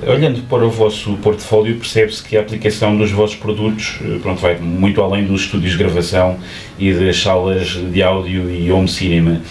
Olhando 0.03 0.41
para 0.47 0.65
o 0.65 0.69
vosso 0.69 1.15
portfólio, 1.17 1.77
percebe-se 1.77 2.23
que 2.23 2.35
a 2.35 2.41
aplicação 2.41 2.97
dos 2.97 3.11
vossos 3.11 3.35
produtos 3.35 3.99
eh, 4.01 4.17
pronto, 4.19 4.41
vai 4.41 4.57
muito 4.57 4.99
além 4.99 5.25
dos 5.25 5.41
estúdios 5.41 5.73
de 5.73 5.77
gravação 5.77 6.39
e 6.79 6.91
das 6.91 7.21
salas 7.21 7.67
de 7.67 8.01
áudio 8.01 8.49
e 8.49 8.71
home 8.71 8.87
cinema. 8.87 9.41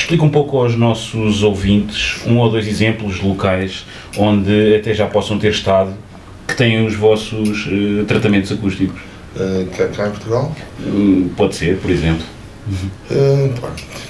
Explica 0.00 0.24
um 0.24 0.30
pouco 0.30 0.56
aos 0.56 0.74
nossos 0.74 1.42
ouvintes 1.42 2.22
um 2.26 2.38
ou 2.38 2.50
dois 2.50 2.66
exemplos 2.66 3.20
locais 3.20 3.84
onde 4.16 4.74
até 4.74 4.94
já 4.94 5.06
possam 5.06 5.38
ter 5.38 5.50
estado 5.50 5.92
que 6.48 6.56
têm 6.56 6.84
os 6.84 6.94
vossos 6.96 7.66
uh, 7.66 8.04
tratamentos 8.06 8.50
acústicos. 8.50 8.98
Uh, 9.36 9.66
cá 9.94 10.08
em 10.08 10.10
Portugal? 10.10 10.56
Uh, 10.80 11.30
pode 11.36 11.54
ser, 11.54 11.76
por 11.76 11.90
exemplo. 11.90 12.24
Uh, 13.10 13.52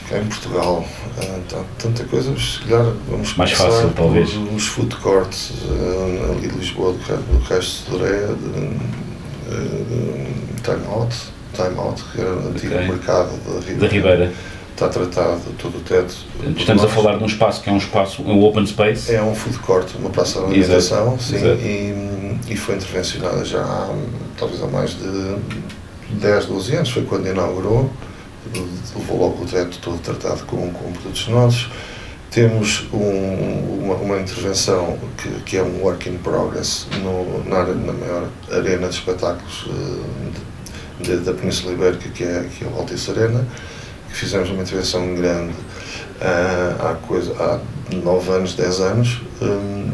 cá 0.08 0.18
em 0.18 0.26
Portugal 0.26 0.86
uh, 1.18 1.64
tanta 1.76 2.04
coisa, 2.04 2.30
mas 2.30 2.52
se 2.54 2.60
calhar 2.60 2.94
vamos 3.08 3.36
Mais 3.36 3.50
fácil, 3.50 3.90
talvez. 3.90 4.30
Os 4.54 4.66
food 4.68 4.94
courts 4.96 5.52
ali 6.30 6.48
de 6.48 6.56
Lisboa, 6.56 6.92
do, 6.92 6.98
do 6.98 7.60
de 7.60 7.90
Doreia, 7.90 8.28
de, 8.28 8.60
de 10.54 10.62
Time 10.62 10.86
Out, 10.86 11.16
Time 11.52 11.78
Out, 11.78 12.02
que 12.12 12.20
era 12.20 12.32
o 12.32 12.48
antigo 12.48 12.74
okay. 12.74 12.88
mercado 12.88 13.30
da 13.44 13.60
Ribeira. 13.60 13.80
Da 13.80 13.88
Ribeira. 13.88 14.32
Está 14.72 14.88
tratado 14.88 15.42
todo 15.58 15.78
o 15.78 15.80
teto. 15.80 16.14
Estamos 16.56 16.84
a 16.84 16.88
falar 16.88 17.18
de 17.18 17.24
um 17.24 17.26
espaço 17.26 17.62
que 17.62 17.68
é 17.68 17.72
um 17.72 17.78
espaço, 17.78 18.22
um 18.22 18.42
open 18.42 18.66
space? 18.66 19.14
É 19.14 19.22
um 19.22 19.34
food 19.34 19.58
court, 19.58 19.88
uma 19.98 20.10
praça 20.10 20.40
de 20.40 20.46
alimentação, 20.46 21.18
sim, 21.18 21.36
e, 21.36 22.52
e 22.52 22.56
foi 22.56 22.76
intervencionada 22.76 23.44
já 23.44 23.60
há, 23.62 23.94
talvez 24.38 24.62
há 24.62 24.66
mais 24.66 24.90
de 24.90 25.36
10, 26.14 26.46
12 26.46 26.76
anos, 26.76 26.90
foi 26.90 27.02
quando 27.02 27.26
inaugurou 27.28 27.90
levou 28.96 29.18
logo 29.18 29.44
o 29.44 29.46
teto 29.46 29.78
todo 29.80 29.98
tratado 29.98 30.44
com, 30.46 30.70
com 30.70 30.92
produtos 30.92 31.28
nossos. 31.28 31.70
Temos 32.30 32.86
um, 32.92 33.84
uma, 33.84 33.94
uma, 33.96 34.20
intervenção 34.20 34.96
que, 35.18 35.28
que, 35.42 35.56
é 35.56 35.62
um 35.62 35.82
work 35.82 36.08
in 36.08 36.16
progress 36.18 36.86
no, 37.02 37.44
na, 37.44 37.64
na 37.64 37.92
maior 37.92 38.28
arena 38.52 38.88
de 38.88 38.94
espetáculos 38.94 39.66
uh, 39.66 40.04
de, 41.00 41.08
de, 41.08 41.24
da 41.24 41.32
Península 41.32 41.72
Ibérica, 41.72 42.08
que 42.10 42.22
é, 42.22 42.46
que 42.56 42.64
é 42.64 42.68
a 42.68 42.76
Altice 42.76 43.10
Arena, 43.10 43.44
fizemos 44.12 44.50
uma 44.50 44.62
intervenção 44.62 45.14
grande 45.14 45.52
uh, 45.52 46.86
há, 46.86 46.94
coisa, 47.06 47.32
há 47.38 47.60
9 47.94 48.30
anos, 48.30 48.54
10 48.54 48.80
anos. 48.80 49.20
Um, 49.40 49.92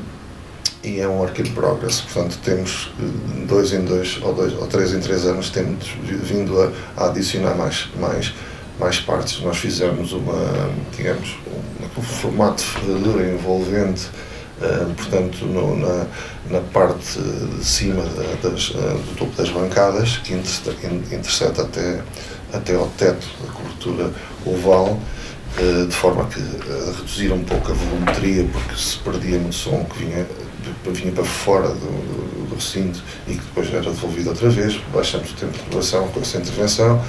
e 0.86 1.00
é 1.00 1.08
um 1.08 1.18
work 1.18 1.42
in 1.42 1.52
progress, 1.52 2.00
portanto 2.00 2.38
temos 2.44 2.92
dois 3.48 3.72
em 3.72 3.84
dois 3.84 4.20
ou, 4.22 4.32
dois, 4.32 4.52
ou 4.54 4.66
três 4.68 4.94
em 4.94 5.00
três 5.00 5.26
anos 5.26 5.50
temos 5.50 5.88
vindo 6.04 6.62
a, 6.62 6.70
a 6.96 7.08
adicionar 7.08 7.56
mais, 7.56 7.88
mais, 7.98 8.32
mais 8.78 9.00
partes. 9.00 9.40
Nós 9.40 9.58
fizemos 9.58 10.12
uma, 10.12 10.70
digamos, 10.96 11.36
um, 11.48 12.00
um 12.00 12.02
formato 12.02 12.62
de 12.62 12.68
ferradura 12.68 13.28
envolvente, 13.28 14.06
uh, 14.60 14.94
portanto 14.94 15.44
no, 15.44 15.76
na, 15.76 16.06
na 16.50 16.60
parte 16.72 17.18
de 17.20 17.64
cima 17.64 18.04
das, 18.40 18.70
uh, 18.70 18.74
do 18.74 19.16
topo 19.16 19.32
das 19.36 19.50
bancadas, 19.50 20.18
que 20.18 20.34
intercepta 20.34 21.62
até, 21.62 22.00
até 22.52 22.76
ao 22.76 22.86
teto 22.96 23.26
cobertura 23.86 24.10
oval, 24.44 24.98
uh, 25.58 25.86
de 25.86 25.94
forma 25.94 26.22
a 26.22 26.26
que 26.26 26.40
reduzir 26.40 27.32
um 27.32 27.44
pouco 27.44 27.70
a 27.70 27.74
volumetria, 27.74 28.44
porque 28.52 28.74
se 28.76 28.98
perdia 28.98 29.38
no 29.38 29.52
som 29.52 29.84
que 29.84 30.04
vinha 30.04 30.26
vinha 30.92 31.12
para 31.12 31.24
fora 31.24 31.68
do, 31.68 31.74
do, 31.74 32.48
do, 32.48 32.54
recinto 32.56 33.00
e 33.28 33.34
que 33.34 33.40
depois 33.40 33.72
era 33.72 33.82
devolvido 33.82 34.30
outra 34.30 34.48
vez, 34.48 34.80
baixamos 34.92 35.30
o 35.30 35.34
tempo 35.34 35.52
de 35.52 35.70
duração 35.70 36.08
com 36.08 36.20
essa 36.20 36.38
intervenção. 36.38 37.00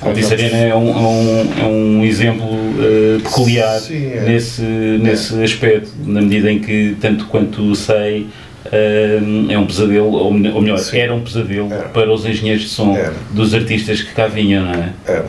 A 0.00 0.08
Arena 0.08 0.56
é 0.56 0.74
um, 0.74 0.88
é 0.88 1.00
um, 1.00 1.60
é 1.60 1.64
um 1.64 2.04
exemplo 2.04 2.46
uh, 2.46 3.20
peculiar 3.22 3.78
Sim, 3.78 4.10
é. 4.10 4.20
nesse, 4.22 4.62
nesse 4.62 5.38
é. 5.38 5.44
aspecto, 5.44 5.90
na 6.06 6.22
medida 6.22 6.50
em 6.50 6.58
que, 6.60 6.96
tanto 6.98 7.26
quanto 7.26 7.74
sei, 7.74 8.22
uh, 8.66 9.52
é 9.52 9.58
um 9.58 9.66
pesadelo, 9.66 10.10
ou, 10.12 10.32
melhor, 10.32 10.78
Sim. 10.78 10.98
era 10.98 11.14
um 11.14 11.22
pesadelo 11.22 11.72
era. 11.72 11.88
para 11.90 12.10
os 12.10 12.24
engenheiros 12.24 12.64
de 12.64 12.70
som 12.70 12.96
era. 12.96 13.14
dos 13.32 13.52
artistas 13.52 14.02
que 14.02 14.12
cá 14.14 14.26
vinham, 14.26 14.64
não 14.64 14.74
é? 14.74 14.92
Era, 15.06 15.26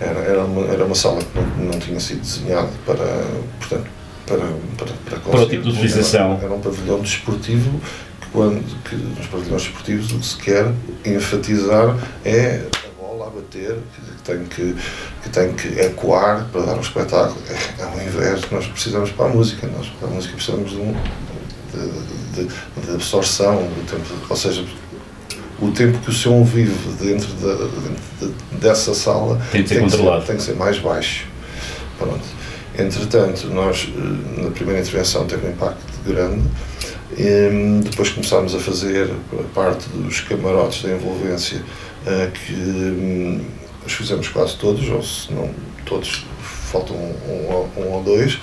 era, 0.00 0.20
era, 0.20 0.44
uma, 0.44 0.66
era 0.66 0.84
uma 0.84 0.94
sala 0.94 1.20
que 1.20 1.38
não, 1.38 1.72
não 1.72 1.78
tinha 1.78 1.98
sido 1.98 2.20
desenhada 2.20 2.70
para, 2.86 3.24
portanto, 3.58 3.88
para, 4.26 4.38
para, 4.76 4.92
para, 5.04 5.18
para 5.18 5.40
o 5.40 5.48
tipo 5.48 5.62
de 5.64 5.70
utilização. 5.70 6.34
Era, 6.34 6.44
era 6.44 6.54
um 6.54 6.60
pavilhão 6.60 7.00
desportivo 7.00 7.80
que, 8.20 8.26
quando, 8.32 8.64
que 8.84 8.94
nos 8.94 9.26
pavilhões 9.26 9.62
desportivos 9.62 10.12
o 10.12 10.18
que 10.18 10.26
se 10.26 10.36
quer 10.36 10.72
enfatizar 11.04 11.96
é 12.24 12.64
a 12.84 13.02
bola 13.02 13.26
a 13.26 13.30
bater, 13.30 13.78
que 13.94 14.22
tem 14.22 14.44
que, 14.44 14.76
que, 15.22 15.28
tem 15.30 15.52
que 15.54 15.80
ecoar 15.80 16.46
para 16.52 16.62
dar 16.62 16.76
um 16.76 16.80
espetáculo. 16.80 17.40
É, 17.48 17.82
ao 17.82 18.00
invés, 18.00 18.42
nós 18.50 18.66
precisamos 18.66 19.10
para 19.10 19.26
a 19.26 19.28
música, 19.28 19.66
nós 19.66 19.88
para 19.88 20.08
a 20.08 20.10
música 20.10 20.34
precisamos 20.34 20.70
de, 20.70 20.76
um, 20.76 20.94
de, 21.72 22.44
de, 22.44 22.84
de 22.86 22.94
absorção, 22.94 23.68
ou 24.28 24.36
seja, 24.36 24.64
o 25.60 25.70
tempo 25.72 25.98
que 25.98 26.10
o 26.10 26.12
som 26.12 26.44
vive 26.44 26.72
dentro, 27.00 27.28
da, 27.34 27.54
dentro 27.54 28.34
dessa 28.60 28.94
sala 28.94 29.40
tem, 29.50 29.62
que 29.62 29.68
ser, 29.68 29.74
tem, 29.76 29.84
que 29.84 29.90
ser, 29.90 30.22
tem 30.26 30.36
que 30.36 30.42
ser 30.42 30.54
mais 30.54 30.78
baixo. 30.78 31.26
Pronto. 31.98 32.24
Entretanto, 32.78 33.48
nós, 33.48 33.88
eh, 33.88 34.42
na 34.42 34.50
primeira 34.50 34.80
intervenção, 34.80 35.26
teve 35.26 35.48
um 35.48 35.50
impacto 35.50 35.82
grande. 36.06 36.44
E 37.16 37.80
depois 37.82 38.10
começámos 38.10 38.54
a 38.54 38.60
fazer 38.60 39.10
a 39.32 39.42
parte 39.52 39.88
dos 39.88 40.20
camarotes 40.20 40.82
da 40.82 40.90
envolvência, 40.90 41.60
eh, 42.06 42.30
que 42.32 42.54
hum, 42.54 43.40
os 43.84 43.92
fizemos 43.92 44.28
quase 44.28 44.56
todos, 44.56 44.88
ou 44.88 45.02
se 45.02 45.32
não 45.32 45.50
todos, 45.84 46.24
faltam 46.70 46.94
um, 46.94 47.68
um, 47.76 47.82
um 47.82 47.92
ou 47.94 48.02
dois. 48.04 48.38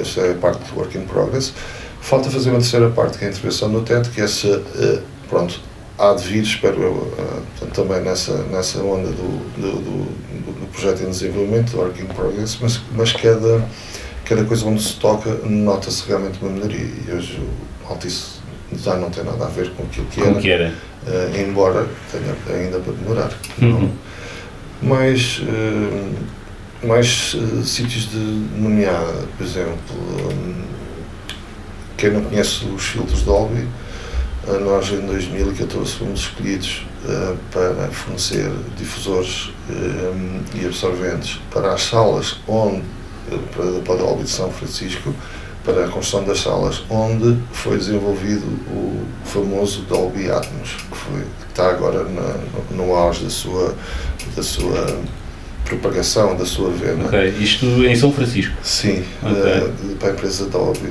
Esta 0.00 0.22
é 0.22 0.32
a 0.32 0.34
parte 0.34 0.58
do 0.68 0.76
work 0.76 0.98
in 0.98 1.02
progress. 1.02 1.52
Falta 2.00 2.30
fazer 2.30 2.50
uma 2.50 2.58
terceira 2.58 2.90
parte, 2.90 3.18
que 3.18 3.24
é 3.24 3.28
a 3.28 3.30
intervenção 3.30 3.68
no 3.68 3.82
teto, 3.82 4.10
que 4.10 4.20
é 4.20 4.24
essa, 4.24 4.60
eh, 4.76 5.00
pronto, 5.28 5.60
há 5.98 6.14
de 6.14 6.22
vir, 6.24 6.42
espero 6.42 6.82
eu, 6.82 7.12
portanto, 7.58 7.74
também 7.74 8.02
nessa, 8.02 8.36
nessa 8.44 8.80
onda 8.80 9.08
do, 9.08 9.38
do, 9.56 9.72
do, 9.80 10.60
do, 10.60 10.66
projeto 10.72 11.02
em 11.02 11.10
desenvolvimento, 11.10 11.72
do 11.72 11.78
Work 11.78 12.00
in 12.00 12.06
Progress, 12.06 12.58
mas, 12.60 12.80
mas 12.94 13.12
cada, 13.12 13.66
cada 14.24 14.44
coisa 14.44 14.64
onde 14.66 14.82
se 14.82 14.94
toca 14.94 15.30
nota-se 15.44 16.06
realmente 16.06 16.38
uma 16.40 16.50
melhoria. 16.50 16.86
E 17.06 17.12
hoje 17.12 17.40
o 17.84 17.92
Altice 17.92 18.38
Design 18.70 19.00
não 19.00 19.10
tem 19.10 19.24
nada 19.24 19.46
a 19.46 19.48
ver 19.48 19.70
com 19.70 19.82
aquilo 19.84 20.06
que 20.06 20.20
era, 20.20 20.34
que 20.34 20.50
era. 20.50 20.74
Uh, 21.06 21.40
embora 21.40 21.86
tenha 22.12 22.58
ainda 22.58 22.78
para 22.78 22.92
melhorar. 22.92 23.32
Uhum. 23.62 23.90
Mais, 24.82 25.40
uh, 25.40 26.86
mais 26.86 27.34
uh, 27.34 27.64
sítios 27.64 28.10
de 28.10 28.18
nomear, 28.18 29.04
por 29.36 29.46
exemplo, 29.46 29.96
um, 29.96 30.62
quem 31.96 32.10
não 32.10 32.22
conhece 32.22 32.64
os 32.66 32.84
filtros 32.84 33.22
Dolby, 33.22 33.66
nós 34.64 34.90
em 34.90 35.00
2014 35.06 35.92
fomos 35.92 36.20
escolhidos 36.20 36.86
uh, 37.04 37.36
para 37.50 37.88
fornecer 37.90 38.50
difusores 38.76 39.50
e 40.54 40.64
absorventes 40.64 41.40
para 41.50 41.72
as 41.72 41.82
salas 41.82 42.38
onde, 42.46 42.82
para, 43.54 43.80
para 43.80 43.94
o 43.94 43.98
Dolby 43.98 44.22
de 44.22 44.30
São 44.30 44.50
Francisco, 44.50 45.14
para 45.64 45.84
a 45.84 45.88
construção 45.88 46.24
das 46.24 46.40
salas, 46.40 46.82
onde 46.88 47.36
foi 47.52 47.76
desenvolvido 47.76 48.46
o 48.70 49.04
famoso 49.24 49.82
Dolby 49.82 50.30
Atmos, 50.30 50.70
que, 50.90 50.96
foi, 50.96 51.20
que 51.20 51.50
está 51.50 51.68
agora 51.68 52.04
na, 52.04 52.38
no, 52.70 52.86
no 52.86 52.94
auge 52.94 53.24
da 53.24 53.30
sua, 53.30 53.74
da 54.34 54.42
sua 54.42 54.98
propagação, 55.66 56.34
da 56.36 56.46
sua 56.46 56.70
venda. 56.70 57.04
Ok, 57.04 57.34
isto 57.38 57.66
em 57.84 57.94
São 57.94 58.10
Francisco? 58.10 58.54
Sim, 58.62 59.04
okay. 59.22 59.90
uh, 59.90 59.96
para 59.96 60.08
a 60.08 60.12
empresa 60.12 60.46
Dolby. 60.46 60.88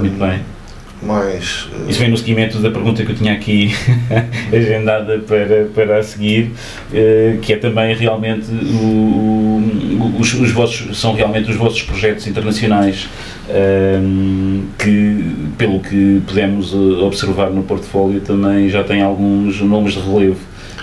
Muito 0.00 0.18
bem 0.18 0.55
mais. 1.02 1.68
Uh... 1.72 1.90
Isso 1.90 1.98
vem 2.00 2.10
no 2.10 2.16
seguimento 2.16 2.58
da 2.58 2.70
pergunta 2.70 3.04
que 3.04 3.10
eu 3.10 3.16
tinha 3.16 3.32
aqui 3.32 3.72
agendada 4.52 5.18
para, 5.18 5.66
para 5.74 5.98
a 5.98 6.02
seguir, 6.02 6.52
uh, 6.90 7.38
que 7.40 7.52
é 7.52 7.56
também 7.56 7.94
realmente 7.94 8.50
o, 8.50 9.60
o, 10.00 10.16
os, 10.18 10.34
os 10.34 10.50
vossos, 10.50 10.98
são 10.98 11.14
realmente 11.14 11.50
os 11.50 11.56
vossos 11.56 11.82
projetos 11.82 12.26
internacionais 12.26 13.08
uh, 13.48 14.62
que, 14.78 15.24
pelo 15.58 15.80
que 15.80 16.22
podemos 16.26 16.72
observar 16.74 17.50
no 17.50 17.62
portfólio, 17.62 18.20
também 18.20 18.68
já 18.68 18.82
têm 18.82 19.02
alguns 19.02 19.60
nomes 19.60 19.94
de 19.94 20.00
relevo, 20.00 20.40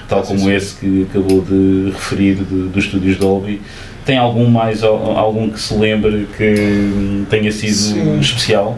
tal 0.08 0.20
ah, 0.20 0.24
como 0.24 0.40
sim, 0.40 0.46
sim. 0.46 0.54
esse 0.54 0.76
que 0.76 1.08
acabou 1.10 1.42
de 1.42 1.92
referir 1.92 2.36
de, 2.36 2.44
dos 2.44 2.86
estúdios 2.86 3.18
Dolby. 3.18 3.62
Tem 4.06 4.18
algum 4.18 4.50
mais, 4.50 4.84
algum 4.84 5.50
que 5.50 5.58
se 5.58 5.74
lembre 5.74 6.28
que 6.36 7.26
tenha 7.30 7.50
sido 7.54 7.74
sim. 7.74 8.20
especial? 8.20 8.78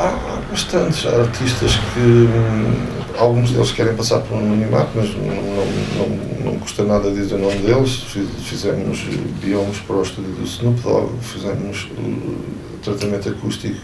Há 0.00 0.40
bastantes 0.50 1.04
artistas 1.04 1.72
que 1.92 2.00
hum, 2.00 2.86
alguns 3.18 3.50
deles 3.50 3.70
querem 3.70 3.94
passar 3.94 4.20
por 4.20 4.38
um 4.38 4.38
anonimato, 4.38 4.88
mas 4.94 5.14
não, 5.14 5.26
não, 5.26 5.66
não, 5.98 6.52
não 6.52 6.58
custa 6.58 6.84
nada 6.84 7.10
dizer 7.10 7.34
o 7.34 7.38
nome 7.38 7.58
deles. 7.58 8.02
Fizemos 8.42 9.00
biomas 9.42 9.76
para 9.86 9.96
o 9.96 10.02
estúdio 10.02 10.32
do 10.32 10.44
Snoop 10.44 10.80
Dogg, 10.80 11.12
fizemos 11.20 11.86
o 11.98 12.78
tratamento 12.82 13.28
acústico 13.28 13.76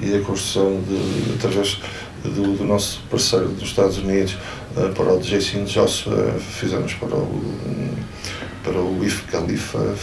e 0.00 0.14
a 0.14 0.20
construção 0.22 0.80
de, 0.88 1.34
através 1.34 1.78
do, 2.24 2.56
do 2.56 2.64
nosso 2.64 3.02
parceiro 3.10 3.48
dos 3.48 3.68
Estados 3.68 3.98
Unidos 3.98 4.38
eh, 4.74 4.88
para 4.96 5.12
o 5.12 5.20
Jason 5.20 5.64
Joshua, 5.64 6.34
fizemos 6.38 6.94
para 6.94 7.14
o, 7.14 7.42
para 8.64 8.80
o 8.80 9.04
If 9.04 9.26
Khalifa, 9.30 9.94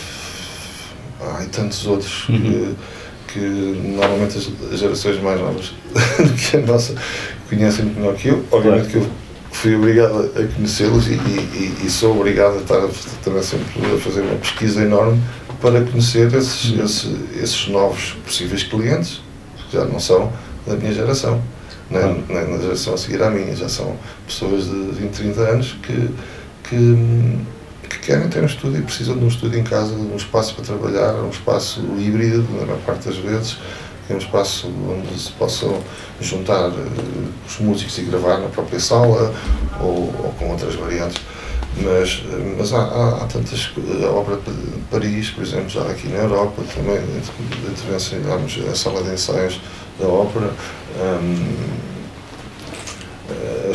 há 1.21 1.43
tantos 1.51 1.87
outros. 1.87 2.29
Uhum. 2.29 2.75
Que, 3.35 3.41
normalmente 3.41 4.37
as 4.71 4.79
gerações 4.79 5.21
mais 5.21 5.41
novas 5.41 5.73
do 6.17 6.33
que 6.35 6.55
a 6.55 6.61
nossa 6.61 6.95
conhecem 7.49 7.83
melhor 7.83 8.15
que 8.15 8.29
eu. 8.29 8.45
Obviamente 8.49 8.87
que 8.87 8.95
eu 8.95 9.05
fui 9.51 9.75
obrigado 9.75 10.31
a 10.37 10.55
conhecê-los 10.55 11.07
e, 11.07 11.15
e, 11.15 11.85
e, 11.85 11.89
sou 11.89 12.15
obrigado 12.15 12.59
a 12.59 12.61
estar 12.61 12.87
também 13.25 13.43
sempre 13.43 13.65
a 13.93 13.99
fazer 13.99 14.21
uma 14.21 14.37
pesquisa 14.37 14.83
enorme 14.83 15.21
para 15.59 15.81
conhecer 15.83 16.33
esses, 16.33 16.71
uhum. 16.71 16.85
esses, 16.85 17.15
esses 17.43 17.67
novos 17.67 18.15
possíveis 18.25 18.63
clientes, 18.63 19.21
que 19.69 19.75
já 19.75 19.83
não 19.83 19.99
são 19.99 20.31
da 20.65 20.77
minha 20.77 20.93
geração, 20.93 21.41
nem, 21.91 22.23
nem 22.29 22.51
na 22.51 22.57
geração 22.57 22.93
a 22.93 22.97
seguir 22.97 23.21
à 23.21 23.29
minha, 23.29 23.53
já 23.53 23.67
são 23.67 23.97
pessoas 24.25 24.63
de 24.63 24.91
20, 24.93 25.11
30 25.11 25.41
anos 25.41 25.75
que, 25.83 26.09
que 26.69 27.37
que 27.99 28.07
querem 28.07 28.27
ter 28.29 28.41
um 28.41 28.45
estúdio 28.45 28.79
e 28.79 28.81
precisam 28.83 29.17
de 29.17 29.23
um 29.23 29.27
estúdio 29.27 29.59
em 29.59 29.63
casa, 29.63 29.95
de 29.95 30.01
um 30.01 30.15
espaço 30.15 30.55
para 30.55 30.63
trabalhar, 30.63 31.13
um 31.15 31.29
espaço 31.29 31.81
híbrido, 31.97 32.47
na 32.53 32.65
maior 32.65 32.79
parte 32.85 33.07
das 33.07 33.17
vezes, 33.17 33.57
é 34.09 34.13
um 34.13 34.17
espaço 34.17 34.67
onde 34.67 35.19
se 35.19 35.31
possam 35.31 35.81
juntar 36.21 36.69
uh, 36.69 37.33
os 37.47 37.59
músicos 37.59 37.97
e 37.97 38.01
gravar 38.03 38.37
na 38.37 38.49
própria 38.49 38.79
sala 38.79 39.33
ou, 39.81 40.13
ou 40.23 40.35
com 40.37 40.51
outras 40.51 40.75
variantes. 40.75 41.21
Mas, 41.77 42.19
uh, 42.19 42.55
mas 42.57 42.71
há, 42.71 42.81
há, 42.81 43.23
há, 43.23 43.25
tantas. 43.25 43.71
A 44.03 44.09
ópera 44.11 44.37
de 44.37 44.79
Paris, 44.91 45.31
por 45.31 45.43
exemplo, 45.43 45.69
já 45.69 45.81
aqui 45.83 46.07
na 46.07 46.19
Europa, 46.19 46.61
também 46.75 47.01
intervencionámos 47.67 48.59
a 48.71 48.75
sala 48.75 49.01
de 49.01 49.13
ensaios 49.13 49.59
da 49.99 50.07
ópera. 50.07 50.51
Um, 50.99 51.84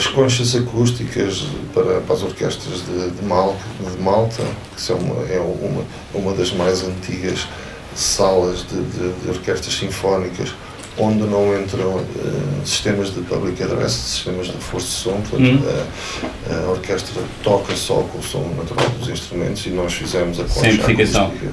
as 0.00 0.06
conchas 0.06 0.56
acústicas 0.56 1.46
para, 1.74 2.00
para 2.00 2.14
as 2.14 2.22
orquestras 2.22 2.82
de, 2.86 3.10
de, 3.10 3.24
Malta, 3.26 3.60
de 3.78 4.02
Malta, 4.02 4.42
que 4.74 4.80
são 4.80 4.96
uma, 4.96 5.30
é 5.30 5.38
uma, 5.38 5.84
uma 6.14 6.32
das 6.32 6.52
mais 6.52 6.82
antigas 6.82 7.46
salas 7.94 8.64
de, 8.66 8.82
de, 8.82 9.12
de 9.20 9.28
orquestras 9.28 9.74
sinfónicas 9.74 10.54
onde 10.96 11.22
não 11.22 11.56
entram 11.58 11.96
uh, 11.96 12.66
sistemas 12.66 13.14
de 13.14 13.20
public 13.20 13.62
address, 13.62 13.92
sistemas 13.92 14.46
de 14.48 14.52
força 14.58 14.86
de 14.86 14.92
som, 14.92 15.20
portanto, 15.20 15.64
hum. 15.64 16.24
a, 16.50 16.66
a, 16.66 16.70
orquestra 16.70 17.22
toca 17.42 17.76
só 17.76 18.02
com 18.10 18.18
o 18.18 18.22
som 18.22 18.54
natural 18.56 18.88
dos 18.98 19.08
instrumentos 19.08 19.64
e 19.66 19.70
nós 19.70 19.92
fizemos 19.94 20.40
a 20.40 20.44
concha 20.44 20.82
acústica 20.82 21.52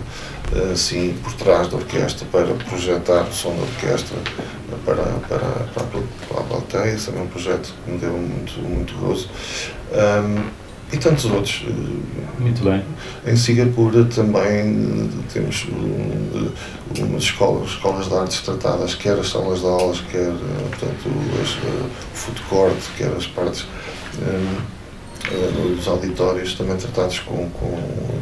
assim 0.73 1.13
por 1.21 1.33
trás 1.33 1.67
da 1.67 1.75
orquestra 1.75 2.25
para 2.31 2.53
projetar 2.69 3.23
o 3.23 3.33
som 3.33 3.55
da 3.55 3.63
orquestra 3.63 4.17
para, 4.85 5.03
para, 5.27 5.39
para, 5.73 6.39
a, 6.39 6.43
plateia. 6.43 6.93
Esse 6.93 7.09
é 7.09 7.13
um 7.13 7.27
projeto 7.27 7.73
que 7.83 7.91
me 7.91 7.97
deu 7.97 8.11
muito, 8.11 8.61
muito 8.61 8.93
gozo. 8.95 9.29
Um, 9.91 10.67
e 10.91 10.97
tantos 10.97 11.25
outros. 11.25 11.65
Muito 12.39 12.63
bem. 12.63 12.83
Em 13.25 13.35
Singapura 13.35 14.05
também 14.05 15.09
temos 15.33 15.65
um, 15.69 16.49
umas 16.97 17.23
escolas, 17.23 17.69
escolas 17.69 18.07
de 18.07 18.13
artes 18.13 18.41
tratadas, 18.41 18.95
quer 18.95 19.19
as 19.19 19.29
salas 19.29 19.59
de 19.59 19.65
aulas, 19.65 20.01
quer 20.09 20.31
portanto, 20.69 21.09
as, 21.41 21.49
o 21.57 21.89
food 22.13 22.41
court, 22.49 22.77
quer 22.97 23.11
as 23.11 23.27
partes 23.27 23.65
um, 24.21 25.75
dos 25.75 25.87
auditórios 25.87 26.53
também 26.53 26.77
tratados 26.77 27.19
com, 27.19 27.49
com 27.49 28.17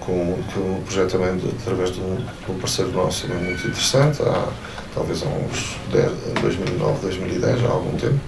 com, 0.00 0.38
com 0.52 0.60
um 0.60 0.82
projeto 0.82 1.12
também 1.12 1.36
de, 1.36 1.48
através 1.48 1.92
de 1.92 2.00
um, 2.00 2.16
de 2.16 2.50
um, 2.50 2.58
parceiro 2.58 2.90
nosso 2.92 3.26
também 3.26 3.44
muito 3.44 3.66
interessante, 3.66 4.22
há 4.22 4.48
talvez 4.94 5.22
há 5.22 5.26
uns 5.26 5.76
10, 5.92 6.12
2009, 6.40 7.00
2010, 7.02 7.64
há 7.64 7.68
algum 7.68 7.96
tempo. 7.96 8.20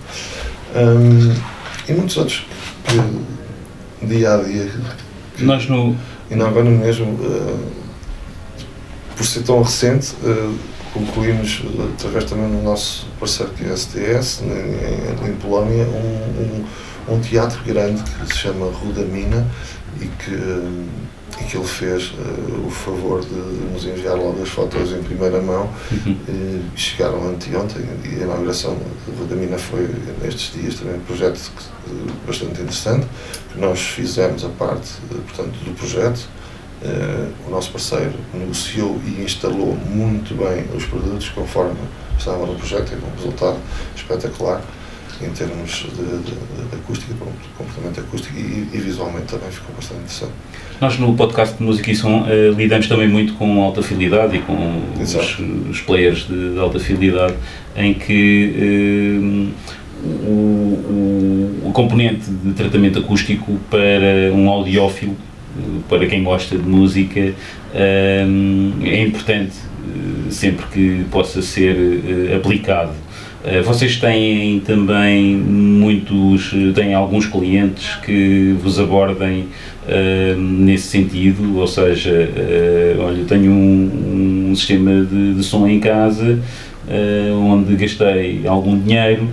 Um, 0.74 1.34
e 1.88 1.92
muitos 1.92 2.16
outros 2.16 2.46
que 2.84 4.06
dia 4.06 4.34
a 4.34 4.42
dia. 4.42 4.70
Que, 5.36 5.44
Nós 5.44 5.68
no. 5.68 5.96
E 6.30 6.34
não 6.34 6.46
agora 6.46 6.64
mesmo, 6.64 7.12
uh, 7.12 7.58
por 9.16 9.26
ser 9.26 9.42
tão 9.42 9.62
recente, 9.62 10.14
uh, 10.22 10.58
concluímos, 10.94 11.62
através 11.94 12.24
também 12.24 12.48
do 12.48 12.62
nosso 12.62 13.06
parceiro 13.18 13.52
que 13.52 13.64
é 13.64 13.70
a 13.70 13.76
STS, 13.76 14.42
em, 14.42 15.28
em, 15.28 15.34
Polónia, 15.36 15.84
um, 15.84 16.64
um, 17.10 17.14
um, 17.14 17.20
teatro 17.20 17.62
grande 17.64 18.02
que 18.02 18.26
se 18.32 18.38
chama 18.38 18.66
Rudamina 18.66 19.46
e 20.00 20.06
que 20.06 20.34
e 21.40 21.44
que 21.44 21.56
ele 21.56 21.66
fez 21.66 22.10
uh, 22.10 22.66
o 22.66 22.70
favor 22.70 23.20
de, 23.20 23.28
de, 23.28 23.72
nos 23.72 23.84
enviar 23.84 24.16
logo 24.16 24.42
as 24.42 24.48
fotos 24.48 24.92
em 24.92 25.02
primeira 25.02 25.40
mão. 25.40 25.68
Uhum. 25.90 26.16
e 26.28 26.62
chegaram 26.78 27.28
anteontem 27.28 27.82
e 28.04 28.20
a 28.20 28.24
inauguração 28.24 28.76
da 29.28 29.36
mina 29.36 29.58
foi 29.58 29.88
nestes 30.22 30.52
dias 30.52 30.74
também 30.76 30.96
um 30.96 31.00
projeto 31.00 31.38
que, 31.56 32.26
bastante 32.26 32.60
interessante. 32.60 33.06
Nós 33.56 33.80
fizemos 33.80 34.44
a 34.44 34.48
parte 34.48 34.92
portanto 35.10 35.52
do 35.64 35.74
projeto. 35.76 36.28
O 37.46 37.50
nosso 37.50 37.70
parceiro 37.70 38.14
negociou 38.34 39.00
e 39.06 39.22
instalou 39.22 39.76
muito 39.76 40.34
bem 40.34 40.66
os 40.76 40.84
produtos 40.84 41.28
conforme 41.28 41.76
estavam 42.18 42.44
no 42.44 42.56
projeto 42.56 42.90
teve 42.90 43.04
um 43.04 43.16
resultado 43.16 43.58
espetacular 43.94 44.60
em 45.26 45.30
termos 45.30 45.86
de, 45.94 46.04
de, 46.18 46.70
de 46.70 46.74
acústica, 46.74 47.14
comportamento 47.56 48.00
acústico 48.00 48.38
e, 48.38 48.68
e, 48.72 48.78
visualmente 48.78 49.26
também 49.26 49.50
ficou 49.50 49.74
bastante 49.74 50.00
interessante. 50.00 50.32
Nós 50.80 50.98
no 50.98 51.14
podcast 51.14 51.56
de 51.56 51.62
Música 51.62 51.90
e 51.90 51.94
Som 51.94 52.22
uh, 52.22 52.52
lidamos 52.56 52.88
também 52.88 53.08
muito 53.08 53.34
com 53.34 53.62
alta 53.62 53.82
fidelidade 53.82 54.36
e 54.36 54.40
com 54.40 54.82
os, 55.00 55.14
os, 55.70 55.80
players 55.80 56.26
de, 56.26 56.54
de, 56.54 56.58
alta 56.58 56.78
fidelidade 56.80 57.34
em 57.76 57.94
que 57.94 59.52
uh, 60.04 60.04
o, 60.04 60.30
o, 60.30 61.68
o, 61.68 61.72
componente 61.72 62.28
de 62.28 62.52
tratamento 62.54 62.98
acústico 62.98 63.58
para 63.70 64.32
um 64.34 64.48
audiófilo, 64.50 65.16
para 65.88 66.06
quem 66.06 66.24
gosta 66.24 66.56
de 66.56 66.68
música, 66.68 67.32
é 67.72 69.02
importante 69.02 69.52
sempre 70.30 70.66
que 70.66 71.04
possa 71.10 71.40
ser 71.42 71.76
aplicado 72.36 72.90
eh, 72.90 73.11
vocês 73.64 73.96
têm 73.96 74.60
também 74.60 75.34
muitos, 75.34 76.52
têm 76.74 76.94
alguns 76.94 77.26
clientes 77.26 77.96
que 77.96 78.56
vos 78.62 78.78
abordem 78.78 79.48
uh, 79.86 80.38
nesse 80.38 80.88
sentido, 80.88 81.58
ou 81.58 81.66
seja, 81.66 82.10
uh, 82.12 83.00
olha, 83.00 83.24
tenho 83.24 83.50
um, 83.50 84.50
um 84.50 84.54
sistema 84.54 85.04
de, 85.04 85.34
de, 85.34 85.42
som 85.42 85.66
em 85.66 85.80
casa 85.80 86.38
uh, 86.88 87.36
onde 87.36 87.74
gastei 87.74 88.42
algum 88.46 88.78
dinheiro 88.78 89.26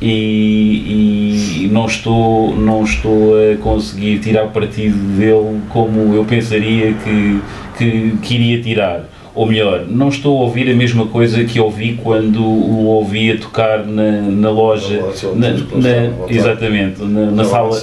e, 0.00 1.62
e, 1.64 1.68
não, 1.72 1.86
estou, 1.86 2.56
não 2.56 2.84
estou 2.84 3.34
a 3.34 3.56
conseguir 3.56 4.18
tirar 4.18 4.48
partido 4.48 4.96
dele 5.16 5.60
como 5.70 6.14
eu 6.14 6.24
pensaria 6.24 6.92
que, 6.92 7.40
que, 7.78 8.12
que 8.22 8.34
iria 8.34 8.62
tirar 8.62 9.04
ou 9.36 9.46
melhor, 9.46 9.84
não 9.86 10.08
estou 10.08 10.38
a 10.38 10.40
ouvir 10.40 10.70
a 10.70 10.74
mesma 10.74 11.06
coisa 11.06 11.44
que 11.44 11.60
ouvi 11.60 12.00
quando 12.02 12.42
o 12.42 12.86
ouvia 12.86 13.38
tocar 13.38 13.86
na, 13.86 14.22
na 14.22 14.50
loja, 14.50 15.04
na, 15.34 15.50
na, 15.50 16.26
exatamente, 16.26 17.02
na, 17.04 17.30
na 17.30 17.44
sala, 17.44 17.78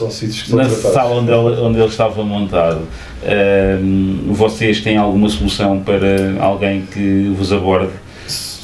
na 0.50 0.66
sala 0.70 1.16
onde 1.22 1.32
ele, 1.32 1.62
onde 1.62 1.80
ele 1.80 1.88
estava 1.88 2.24
montado. 2.24 2.82
Uh, 3.24 4.34
vocês 4.34 4.82
têm 4.82 4.98
alguma 4.98 5.30
solução 5.30 5.80
para 5.80 6.44
alguém 6.44 6.82
que 6.92 7.32
vos 7.38 7.54
aborde? 7.54 8.03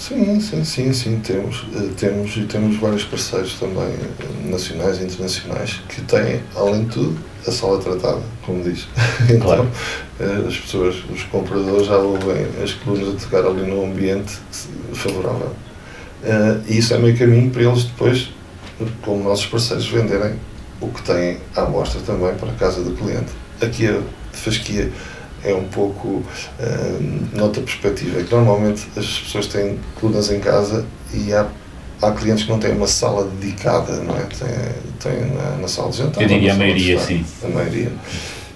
Sim, 0.09 0.39
sim, 0.41 0.63
sim, 0.63 0.91
sim, 0.91 1.19
temos, 1.19 1.67
eh, 1.71 1.91
temos 1.95 2.35
e 2.35 2.45
temos 2.45 2.77
vários 2.77 3.03
parceiros 3.03 3.59
também 3.59 3.93
eh, 3.93 4.49
nacionais 4.49 4.99
e 4.99 5.03
internacionais 5.03 5.81
que 5.87 6.01
têm, 6.01 6.41
além 6.55 6.85
de 6.85 6.89
tudo, 6.93 7.19
a 7.47 7.51
sala 7.51 7.77
tratada, 7.77 8.19
como 8.43 8.63
diz. 8.63 8.87
Então, 9.29 9.39
claro. 9.39 9.71
Eh, 10.19 10.47
as 10.47 10.57
pessoas, 10.57 10.95
os 11.13 11.21
compradores 11.25 11.85
já 11.85 11.97
ouvem 11.97 12.47
as 12.63 12.73
colunas 12.73 13.13
a 13.13 13.19
tocar 13.19 13.45
ali 13.45 13.61
num 13.61 13.85
ambiente 13.85 14.35
favorável. 14.95 15.53
E 16.67 16.79
isso 16.79 16.91
é 16.95 16.97
meio 16.97 17.15
caminho 17.15 17.51
para 17.51 17.61
eles 17.61 17.83
depois, 17.83 18.29
como 19.03 19.23
nossos 19.23 19.45
parceiros, 19.45 19.87
venderem 19.87 20.33
o 20.81 20.87
que 20.87 21.03
têm 21.03 21.37
à 21.55 21.61
amostra 21.61 22.01
também 22.01 22.33
para 22.33 22.49
a 22.49 22.55
casa 22.55 22.81
do 22.81 22.95
cliente. 22.95 23.31
Aqui 23.61 23.85
a 23.85 24.01
fasquia 24.33 24.91
é 25.43 25.53
um 25.53 25.65
pouco 25.65 26.07
uh, 26.07 26.23
noutra 27.33 27.61
perspectiva, 27.61 28.19
é 28.19 28.23
que 28.23 28.31
normalmente 28.33 28.87
as 28.95 29.19
pessoas 29.19 29.47
têm 29.47 29.79
colunas 29.99 30.31
em 30.31 30.39
casa 30.39 30.85
e 31.13 31.33
há, 31.33 31.47
há 32.01 32.11
clientes 32.11 32.43
que 32.43 32.51
não 32.51 32.59
têm 32.59 32.71
uma 32.71 32.87
sala 32.87 33.25
dedicada, 33.39 33.97
não 33.97 34.15
é? 34.15 34.23
Têm, 34.23 35.11
têm 35.11 35.31
na, 35.31 35.57
na 35.57 35.67
sala 35.67 35.91
de 35.91 35.97
jantar. 35.97 36.21
Eu 36.21 36.27
diria 36.27 36.53
a 36.53 36.55
maioria, 36.55 36.99
sim. 36.99 37.25
A 37.43 37.47
maioria. 37.47 37.91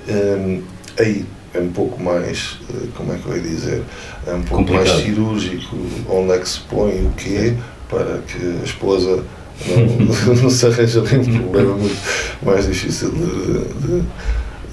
Um, 0.08 0.62
aí 1.00 1.26
é 1.54 1.60
um 1.60 1.69
pouco 1.69 2.02
mais, 2.02 2.60
eh, 2.69 2.88
como 2.96 3.13
é 3.13 3.17
que 3.17 3.28
eu 3.28 3.36
ia 3.36 3.41
dizer, 3.41 3.84
é 4.26 4.34
um 4.34 4.41
pouco 4.41 4.65
Complicado. 4.65 4.88
mais 4.88 5.04
cirúrgico, 5.04 5.78
onde 6.10 6.34
é 6.34 6.39
que 6.39 6.50
se 6.50 6.60
põe 6.62 7.06
o 7.06 7.12
quê, 7.15 7.54
para 7.89 8.19
que 8.19 8.60
a 8.62 8.63
esposa 8.63 9.24
não, 9.67 10.36
não 10.41 10.50
se 10.50 10.65
arranje 10.65 10.98
ali 10.98 11.17
um 11.17 11.39
problema 11.39 11.76
muito 11.76 11.98
mais 12.41 12.65
difícil 12.65 13.12
de, 13.12 14.00
de 14.00 14.04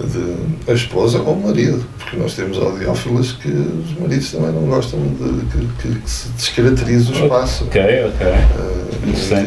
de 0.06 0.70
a 0.70 0.74
esposa 0.74 1.20
ou 1.20 1.34
o 1.34 1.42
marido, 1.46 1.84
porque 1.98 2.16
nós 2.16 2.34
temos 2.34 2.58
audiófilas 2.58 3.32
que 3.32 3.48
os 3.48 3.98
maridos 3.98 4.30
também 4.32 4.52
não 4.52 4.62
gostam 4.62 5.00
de 5.00 5.46
que, 5.46 5.66
que, 5.82 6.00
que 6.00 6.10
se 6.10 6.28
descaracterize 6.30 7.10
o 7.10 7.14
espaço. 7.14 7.64
Ok, 7.64 7.80
ok. 7.80 8.26
Uh, 8.26 8.90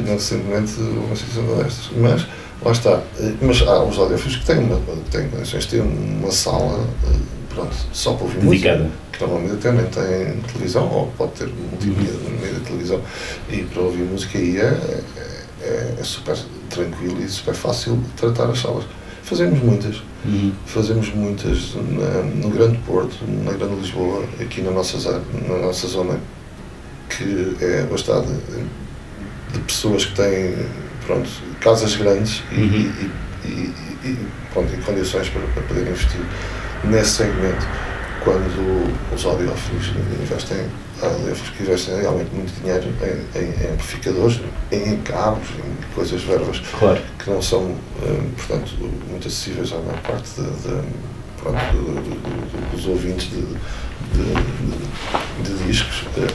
não 0.06 0.14
recentemente 0.14 0.74
uma 0.80 1.16
situação 1.16 1.58
destas. 1.58 1.90
Mas, 1.98 2.28
lá 2.64 2.72
está. 2.72 3.02
Eh, 3.20 3.34
mas 3.42 3.62
há 3.62 3.84
os 3.84 3.98
audiófilos 3.98 4.38
que 4.38 4.46
têm, 4.46 4.60
uma, 4.60 4.80
têm 5.12 5.28
condições 5.30 5.64
de 5.64 5.70
ter 5.70 5.82
uma 5.82 6.32
sala 6.32 6.88
eh, 7.06 7.18
pronto, 7.54 7.76
só 7.92 8.14
para 8.14 8.26
ouvir 8.26 8.40
Dedicada. 8.40 8.78
música. 8.80 9.04
Que 9.12 9.22
normalmente 9.22 9.54
até 9.54 9.72
nem 9.72 9.86
tem 9.86 10.42
televisão, 10.52 10.90
ou 10.92 11.08
pode 11.18 11.32
ter 11.34 11.48
multimédia 11.48 12.14
no 12.14 12.40
meio 12.42 12.54
da 12.56 12.60
televisão. 12.62 13.02
E 13.50 13.58
para 13.64 13.82
ouvir 13.82 14.04
música 14.04 14.38
aí 14.38 14.58
é, 14.58 15.02
é, 15.62 15.94
é 16.00 16.04
super 16.04 16.36
tranquilo 16.70 17.22
e 17.22 17.28
super 17.28 17.54
fácil 17.54 18.00
tratar 18.18 18.46
as 18.46 18.60
salas. 18.60 18.86
Fazemos 19.24 19.60
muitas. 19.60 20.02
Uhum. 20.26 20.52
Fazemos 20.66 21.14
muitas 21.14 21.76
na, 21.76 22.24
no 22.24 22.50
Grande 22.50 22.78
Porto, 22.80 23.18
na 23.44 23.52
Grande 23.54 23.76
Lisboa, 23.76 24.24
aqui 24.40 24.62
na 24.62 24.72
nossa, 24.72 25.22
na 25.48 25.58
nossa 25.58 25.88
zona, 25.88 26.20
que 27.10 27.56
é 27.62 27.84
bastante 27.84 28.30
de 29.54 29.60
pessoas 29.60 30.06
que 30.06 30.16
têm 30.16 30.56
pronto, 31.06 31.30
casas 31.60 31.96
grandes 31.96 32.44
e, 32.52 32.56
uhum. 32.56 33.12
e, 33.44 33.48
e, 33.48 33.74
e, 34.06 34.18
pronto, 34.52 34.74
e 34.74 34.78
condições 34.82 35.30
para, 35.30 35.42
para 35.42 35.64
poder 35.64 35.88
investir 35.88 36.22
nesse 36.84 37.12
segmento 37.12 37.66
quando 38.24 39.14
os 39.14 39.26
audiófilos 39.26 39.92
investem, 40.22 40.66
audiófilos 41.02 41.50
que 41.50 41.64
investem 41.64 42.02
realmente 42.02 42.34
muito 42.34 42.54
dinheiro 42.62 42.88
em, 43.02 43.40
em, 43.40 43.44
em 43.44 43.74
amplificadores, 43.74 44.40
em 44.72 44.98
cabos, 45.02 45.48
em 45.50 45.94
coisas 45.94 46.24
verbas 46.24 46.62
claro. 46.80 47.02
que 47.20 47.30
não 47.30 47.42
são, 47.42 47.76
eh, 48.02 48.24
portanto, 48.38 48.72
muito 49.10 49.28
acessíveis 49.28 49.72
à 49.74 49.78
maior 49.78 50.02
parte 50.02 50.30
de, 50.42 50.50
de, 50.62 50.82
pronto, 51.44 51.60
de, 51.60 52.76
dos 52.76 52.88
ouvintes 52.88 53.30
de, 53.30 53.42
de, 54.14 55.66
discos. 55.68 56.04
Eh, 56.18 56.28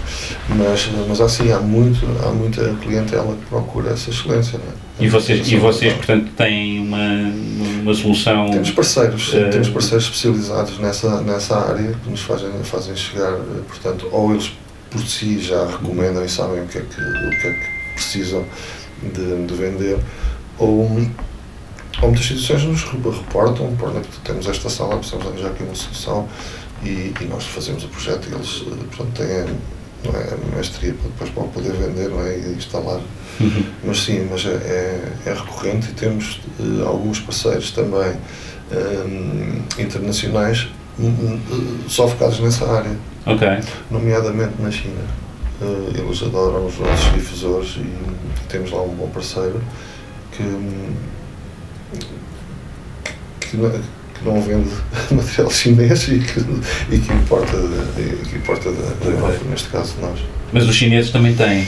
mas, 0.51 0.89
mas 1.09 1.21
assim, 1.21 1.51
há, 1.51 1.59
muito, 1.59 2.05
há 2.25 2.31
muita 2.31 2.75
clientela 2.83 3.35
que 3.35 3.47
procura 3.47 3.91
essa 3.91 4.11
excelência. 4.11 4.59
É? 4.59 5.05
E 5.05 5.09
vocês, 5.09 5.51
e 5.51 5.57
vocês 5.57 5.93
portanto, 5.95 6.31
têm 6.37 6.81
uma, 6.81 7.33
uma 7.83 7.95
solução. 7.95 8.51
Temos 8.51 8.71
parceiros, 8.71 9.33
uh... 9.33 9.51
temos 9.51 9.69
parceiros 9.69 10.05
especializados 10.05 10.79
nessa, 10.79 11.21
nessa 11.23 11.57
área 11.57 11.93
que 11.93 12.11
nos 12.11 12.21
fazem, 12.21 12.51
fazem 12.65 12.95
chegar, 12.97 13.33
portanto, 13.67 14.09
ou 14.13 14.33
eles 14.33 14.53
por 14.91 15.01
si 15.03 15.41
já 15.41 15.67
recomendam 15.67 16.25
e 16.25 16.29
sabem 16.29 16.63
o 16.63 16.67
que 16.67 16.79
é 16.79 16.81
que, 16.81 17.01
o 17.01 17.31
que, 17.31 17.47
é 17.47 17.53
que 17.53 17.95
precisam 17.95 18.45
de, 19.03 19.47
de 19.47 19.55
vender, 19.55 19.99
ou 20.59 20.89
muitas 22.07 22.31
instituições 22.31 22.65
nos 22.65 22.85
reportam, 22.85 23.75
por 23.77 23.91
exemplo, 23.91 24.11
temos 24.25 24.47
esta 24.47 24.71
sala, 24.71 24.97
precisamos 24.97 25.27
arranjar 25.27 25.49
aqui 25.49 25.63
uma 25.63 25.75
solução 25.75 26.29
e, 26.83 27.13
e 27.21 27.25
nós 27.29 27.45
fazemos 27.45 27.85
o 27.85 27.89
projeto 27.89 28.29
e 28.31 28.35
eles 28.35 28.65
portanto, 28.91 29.17
têm 29.17 29.57
não 30.05 30.19
é, 30.19 30.29
a 30.33 30.57
mestria 30.57 30.93
depois 30.93 31.31
para 31.31 31.43
poder 31.45 31.73
vender 31.73 32.09
não 32.09 32.21
é, 32.25 32.37
e 32.37 32.55
instalar. 32.57 33.01
Uhum. 33.41 33.65
Mas 33.85 34.01
sim, 34.01 34.27
mas 34.31 34.45
é, 34.45 34.51
é, 34.51 35.13
é 35.27 35.33
recorrente 35.33 35.91
e 35.91 35.95
temos 35.95 36.41
uh, 36.59 36.87
alguns 36.87 37.21
parceiros 37.21 37.71
também 37.73 38.15
um, 38.73 39.81
internacionais 39.81 40.69
um, 40.99 41.41
só 41.89 42.09
focados 42.09 42.41
nessa 42.41 42.71
área. 42.71 42.97
Okay. 43.27 43.59
Nomeadamente 43.91 44.61
na 44.61 44.71
China. 44.71 45.01
Uh, 45.61 45.93
eles 45.97 46.23
adoram 46.23 46.67
os 46.67 46.79
nossos 46.79 47.13
difusores 47.13 47.77
e, 47.77 47.81
e 47.81 48.47
temos 48.49 48.71
lá 48.71 48.83
um 48.83 48.95
bom 48.95 49.09
parceiro 49.09 49.61
que, 50.33 50.43
que, 53.41 53.57
que 53.57 54.25
não 54.25 54.41
vende 54.43 54.71
material 55.11 55.51
chinês 55.51 56.09
e 56.09 56.19
que, 56.19 56.41
e 56.95 56.99
que 56.99 57.13
importa, 57.13 57.57
que 58.29 58.37
importa 58.37 58.71
da, 58.71 59.11
Europa, 59.11 59.39
neste 59.51 59.69
caso 59.69 59.95
nós. 60.01 60.19
Mas 60.53 60.69
os 60.69 60.75
chineses 60.75 61.11
também 61.11 61.35
têm? 61.35 61.67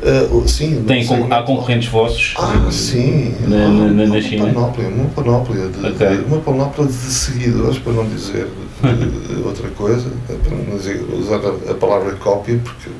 Uh, 0.00 0.48
sim, 0.48 0.84
Tem. 0.86 1.04
Há 1.28 1.42
concorrentes 1.42 1.88
vossos? 1.88 2.34
Ah, 2.38 2.68
sim. 2.70 3.34
Na, 3.48 3.68
na, 3.68 4.06
na 4.06 4.20
China? 4.20 4.44
Uma 4.44 4.52
panóplia, 4.54 4.88
uma 4.88 5.08
panóplia, 5.08 5.68
de, 5.68 5.86
okay. 5.88 6.16
de, 6.18 6.24
uma 6.24 6.38
panóplia 6.38 6.86
de 6.86 6.92
seguidores, 6.92 7.78
para 7.78 7.92
não 7.94 8.08
dizer 8.08 8.46
outra 9.44 9.68
coisa, 9.70 10.08
para 10.26 10.56
não 10.56 10.76
dizer, 10.76 11.04
usar 11.12 11.40
a, 11.40 11.72
a 11.72 11.74
palavra 11.74 12.12
cópia, 12.14 12.60
porque 12.62 12.90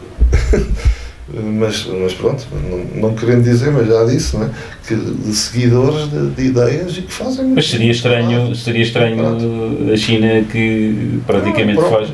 mas, 1.31 1.87
mas 1.87 2.15
pronto, 2.15 2.47
não, 2.71 3.03
não, 3.03 3.15
querendo 3.15 3.45
dizer, 3.45 3.71
mas 3.71 3.87
já 3.87 4.05
disse, 4.05 4.37
não 4.37 4.47
é? 4.47 4.51
que 4.87 4.95
de 4.95 5.35
seguidores 5.35 6.11
de, 6.11 6.31
de 6.31 6.43
ideias 6.47 6.97
e 6.97 7.03
que 7.03 7.13
fazem 7.13 7.49
Mas 7.49 7.69
seria 7.69 7.91
estranho, 7.91 8.55
seria 8.57 8.83
estranho 8.83 9.93
a 9.93 9.97
China 9.97 10.43
que 10.51 11.21
praticamente 11.27 11.79
não, 11.79 11.91
faz, 11.91 12.09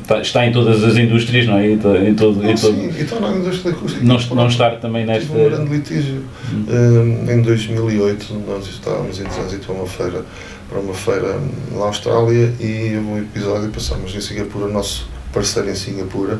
está, 0.00 0.20
está, 0.22 0.46
em 0.46 0.52
todas 0.52 0.82
as 0.82 0.96
indústrias, 0.96 1.46
não 1.46 1.58
é? 1.58 1.66
Em, 1.66 1.72
em 1.74 2.14
todo, 2.14 2.42
não, 2.42 2.50
em 2.50 2.54
todo, 2.54 2.74
sim, 2.74 2.90
então 2.98 3.20
na 3.20 3.36
indústria 3.36 3.72
acústica. 3.72 4.02
Não, 4.02 4.18
não 4.34 4.48
estar 4.48 4.76
também 4.80 5.04
nesta. 5.04 5.26
Tive 5.26 5.40
um 5.40 5.50
grande 5.50 5.70
litígio. 5.70 6.24
Hum. 6.50 7.26
em 7.30 7.42
2008, 7.42 8.44
nós 8.48 8.66
estávamos 8.66 9.20
em 9.20 9.24
trânsito 9.24 9.66
para 9.66 9.74
uma 9.74 9.86
feira, 9.86 10.24
para 10.70 10.80
uma 10.80 10.94
feira 10.94 11.38
na 11.70 11.84
Austrália 11.84 12.50
e 12.58 12.96
um 12.96 13.18
episódio 13.18 13.68
passámos 13.68 14.14
em 14.14 14.22
Singapura, 14.22 14.68
nosso 14.68 15.06
parceiro 15.34 15.68
em 15.68 15.74
Singapura 15.74 16.38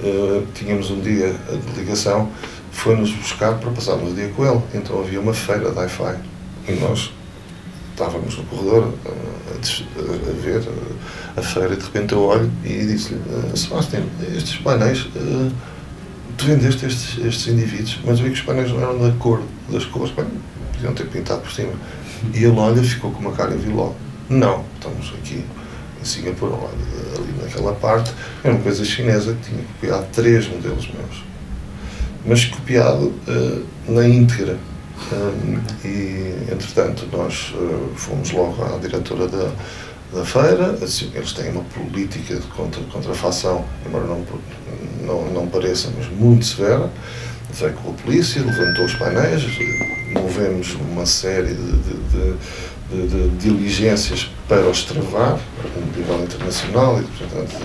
uh, 0.00 0.46
tínhamos 0.54 0.90
um 0.90 1.00
dia 1.00 1.32
de 1.32 1.80
ligação, 1.80 2.30
foi-nos 2.70 3.12
buscar 3.12 3.54
para 3.54 3.70
passarmos 3.70 4.12
o 4.12 4.14
dia 4.14 4.28
com 4.28 4.46
ele. 4.46 4.60
Então 4.74 5.00
havia 5.00 5.20
uma 5.20 5.34
feira 5.34 5.70
de 5.70 5.76
Wi-Fi 5.76 6.16
e 6.68 6.72
nós 6.72 7.12
estávamos 7.90 8.36
no 8.36 8.44
corredor 8.44 8.84
uh, 8.84 9.10
a, 9.48 10.30
a, 10.30 10.42
ver 10.42 10.62
a 11.36 11.42
feira 11.42 11.74
e 11.74 11.76
de 11.76 11.84
repente 11.84 12.12
eu 12.12 12.22
olho 12.22 12.50
e 12.64 12.86
disse-lhe, 12.86 13.20
Sebastião, 13.54 14.04
estes 14.34 14.56
painéis, 14.56 15.08
tu 16.36 16.44
vendeste 16.44 16.86
estes, 16.86 17.24
estes 17.24 17.46
indivíduos, 17.48 17.98
mas 18.04 18.18
eu 18.18 18.24
vi 18.24 18.30
que 18.30 18.38
os 18.38 18.42
painéis 18.42 18.70
não 18.70 18.80
eram 18.80 18.98
da 18.98 19.12
cor, 19.18 19.42
das 19.70 19.84
cores, 19.84 20.12
bem, 20.12 20.26
podiam 20.72 20.94
ter 20.94 21.06
pintado 21.06 21.42
por 21.42 21.52
cima. 21.52 21.72
E 22.34 22.44
ele 22.44 22.58
olha, 22.58 22.82
ficou 22.82 23.10
com 23.10 23.20
uma 23.20 23.32
cara 23.32 23.54
e 23.54 23.58
viu 23.58 23.74
logo, 23.74 23.96
não, 24.28 24.64
estamos 24.78 25.12
aqui 25.18 25.44
em 26.02 26.04
Singapura, 26.04 26.54
ali 27.16 27.42
naquela 27.42 27.72
parte, 27.74 28.12
era 28.42 28.52
uma 28.52 28.62
coisa 28.62 28.84
chinesa 28.84 29.34
que 29.34 29.50
tinha 29.50 29.62
copiado 29.62 30.06
três 30.12 30.48
modelos 30.48 30.88
meus, 30.88 31.24
mas 32.26 32.44
copiado 32.44 33.12
uh, 33.28 33.66
na 33.88 34.06
íntegra. 34.06 34.56
Um, 35.12 35.58
e, 35.84 36.52
entretanto, 36.52 37.08
nós 37.12 37.52
uh, 37.54 37.92
fomos 37.96 38.30
logo 38.32 38.62
à 38.62 38.78
diretora 38.78 39.26
da, 39.26 39.50
da 40.12 40.24
feira, 40.24 40.78
assim, 40.82 41.10
eles 41.14 41.32
têm 41.32 41.50
uma 41.50 41.64
política 41.64 42.36
de 42.36 42.46
contra, 42.48 42.82
contrafação, 42.84 43.64
embora 43.86 44.04
não, 44.04 44.24
não, 45.04 45.32
não 45.32 45.46
pareça, 45.48 45.90
mas 45.96 46.08
muito 46.08 46.44
severa, 46.44 46.90
veio 47.52 47.72
com 47.74 47.90
a 47.90 47.94
polícia, 47.94 48.42
levantou 48.42 48.84
os 48.84 48.94
painéis, 48.94 49.42
movemos 50.12 50.74
uma 50.74 51.04
série 51.04 51.54
de, 51.54 51.72
de, 51.72 51.94
de 52.10 52.34
de, 52.92 53.06
de, 53.08 53.28
diligências 53.38 54.30
para 54.48 54.68
os 54.68 54.84
travar, 54.84 55.38
a 55.64 55.96
nível 55.98 56.22
internacional, 56.22 57.00
e, 57.00 57.04
portanto, 57.18 57.56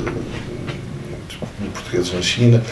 de 1.60 1.70
portugueses 1.70 2.14
na 2.14 2.22
China, 2.22 2.64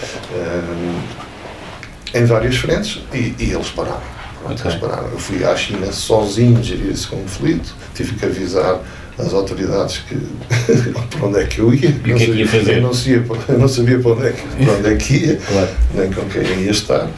em 2.13 2.25
várias 2.25 2.55
frentes, 2.57 3.01
e, 3.13 3.35
e 3.39 3.51
eles 3.51 3.69
pararam. 3.69 3.99
Pronto, 4.41 4.59
Ok. 4.59 4.71
eles 4.71 4.79
pararam. 4.81 5.09
Eu 5.09 5.17
fui 5.19 5.43
à 5.43 5.55
China 5.55 5.91
sozinho 5.91 6.63
gerir 6.63 6.91
esse 6.91 7.07
conflito, 7.07 7.75
tive 7.93 8.15
que 8.15 8.25
avisar 8.25 8.79
as 9.17 9.33
autoridades 9.33 9.99
que 9.99 10.15
para 11.17 11.25
onde 11.27 11.39
é 11.39 11.45
que 11.45 11.59
eu 11.59 11.73
ia. 11.73 11.89
E 11.89 12.13
o 12.13 12.15
que 12.17 12.23
é 12.23 12.25
que 12.25 12.31
ia 12.31 12.47
fazer? 12.47 12.77
Eu 12.77 12.81
não 12.81 12.93
sabia, 12.93 13.25
eu 13.49 13.59
não 13.59 13.67
sabia 13.67 13.99
para, 13.99 14.11
onde 14.11 14.27
é 14.27 14.31
que, 14.31 14.65
para 14.65 14.73
onde 14.73 14.87
é 14.89 14.95
que 14.95 15.13
ia, 15.15 15.37
Claro. 15.37 15.69
nem 15.93 16.11
com 16.11 16.25
quem 16.29 16.41
ia 16.63 16.71
estar, 16.71 17.09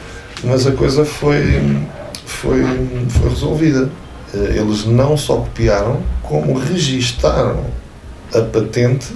mas 0.44 0.66
a 0.66 0.72
coisa 0.72 1.04
foi, 1.04 1.42
foi, 2.24 2.62
foi 3.10 3.28
resolvida. 3.28 3.90
Eh, 4.34 4.56
Eles 4.58 4.84
não 4.84 5.16
só 5.16 5.36
copiaram, 5.36 6.00
como 6.22 6.58
registaram 6.58 7.64
a 8.34 8.40
patente 8.42 9.06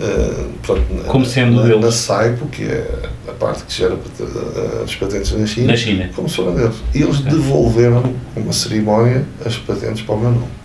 eh, 0.00 0.44
portanto, 0.62 0.86
na- 0.94 1.04
Como 1.04 1.24
sendo 1.26 1.56
na, 1.56 1.62
deles. 1.62 1.80
na 1.80 1.90
SAIPO, 1.90 2.46
que 2.46 2.62
é 2.64 3.08
a 3.26 3.32
parte 3.32 3.64
que 3.64 3.72
gera 3.74 3.94
eh, 4.20 4.82
as 4.84 4.94
patentes 4.94 5.32
na 5.32 5.44
China, 5.46 5.66
Na 5.72 5.76
China. 5.76 6.10
como 6.14 6.28
se 6.28 6.36
foram 6.36 6.54
deles. 6.54 6.76
E 6.94 7.02
eles 7.02 7.18
Ok. 7.18 7.30
devolveram 7.32 8.02
com 8.34 8.40
uma 8.40 8.52
cerimónia 8.52 9.24
as 9.44 9.56
patentes 9.56 10.02
para 10.02 10.14
o 10.14 10.20
meu 10.20 10.30
nome. 10.30 10.57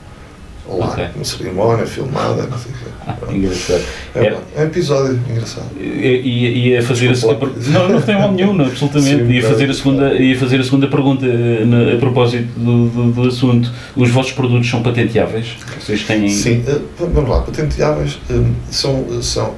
Lá, 0.77 0.87
Ok. 0.87 1.05
uma 1.15 1.23
cerimónia 1.25 1.85
filmada, 1.85 2.43
não 2.43 2.57
sei 2.57 2.71
o 2.71 2.75
quê. 2.75 2.83
Engraçado. 3.35 3.83
É, 4.15 4.19
É- 4.27 4.37
é 4.55 4.61
um 4.61 4.63
episódio 4.65 5.19
engraçado. 5.29 5.67
E, 5.79 6.69
e 6.69 6.77
a 6.77 6.81
fazer 6.81 7.09
a 7.09 7.15
segunda 7.15 7.45
Desculpa. 7.47 7.79
Não, 7.79 7.89
não 7.89 8.01
tem 8.01 8.15
mal 8.17 8.31
nenhum, 8.31 8.53
não, 8.53 8.65
absolutamente. 8.65 9.25
Sim, 9.25 9.31
ia, 9.31 9.41
fazer 9.47 9.69
a 9.69 9.73
segunda, 9.73 10.13
ia 10.13 10.39
fazer 10.39 10.59
a 10.59 10.63
segunda 10.63 10.87
pergunta 10.87 11.25
eh, 11.25 11.65
na- 11.65 11.93
a 11.93 11.97
propósito 11.97 12.47
do, 12.57 12.87
do, 12.89 13.11
do 13.11 13.27
assunto. 13.27 13.71
Os 13.95 14.09
vossos 14.09 14.31
produtos 14.31 14.69
são 14.69 14.81
patenteáveis? 14.81 15.47
Vocês 15.79 16.03
têm. 16.03 16.29
Sim, 16.29 16.63
eh, 16.67 16.79
vamos 16.99 17.29
lá, 17.29 17.41
patenteáveis 17.41 18.19
eh, 18.29 18.39
são, 18.71 19.21
são 19.21 19.53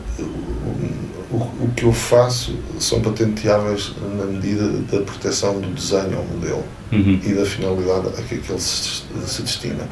o, 1.32 1.36
o 1.38 1.70
que 1.76 1.84
eu 1.84 1.91
faço 1.93 2.55
são 2.80 2.99
patenteáveis 3.01 3.93
na 4.18 4.26
medida 4.26 4.68
da 4.91 4.99
proteção 5.03 5.59
do 5.59 5.68
desenho 5.74 6.18
ao 6.18 6.24
modelo 6.26 6.63
Uhum. 6.91 7.20
e 7.26 7.34
da 7.34 7.43
finalidade 7.45 8.07
a 8.18 8.22
que 8.22 8.36
aquele 8.36 8.59
se, 8.59 9.01
se 9.26 9.41
destina. 9.41 9.84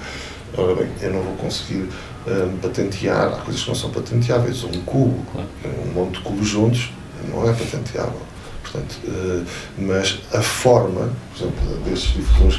Ora 0.56 0.76
bem, 0.76 0.88
eu 1.02 1.12
não 1.14 1.22
vou 1.22 1.34
conseguir 1.36 1.88
eh, 2.28 2.48
patentear, 2.62 3.28
há 3.34 3.38
coisas 3.38 3.62
que 3.64 3.68
não 3.70 3.76
são 3.76 3.90
patenteáveis, 3.90 4.64
um 4.64 4.72
cubo, 4.86 5.26
Claro. 5.32 5.48
um 5.88 5.94
monte 5.94 6.18
de 6.18 6.22
cubos 6.22 6.48
juntos 6.48 6.92
não 7.32 7.50
é 7.50 7.54
patenteável. 7.54 8.22
Portanto, 8.62 8.96
eh, 9.08 9.42
mas 9.80 10.20
a 10.34 10.42
forma, 10.42 11.10
por 11.36 11.38
exemplo, 11.48 11.78
destes 11.86 12.14
difusores 12.14 12.58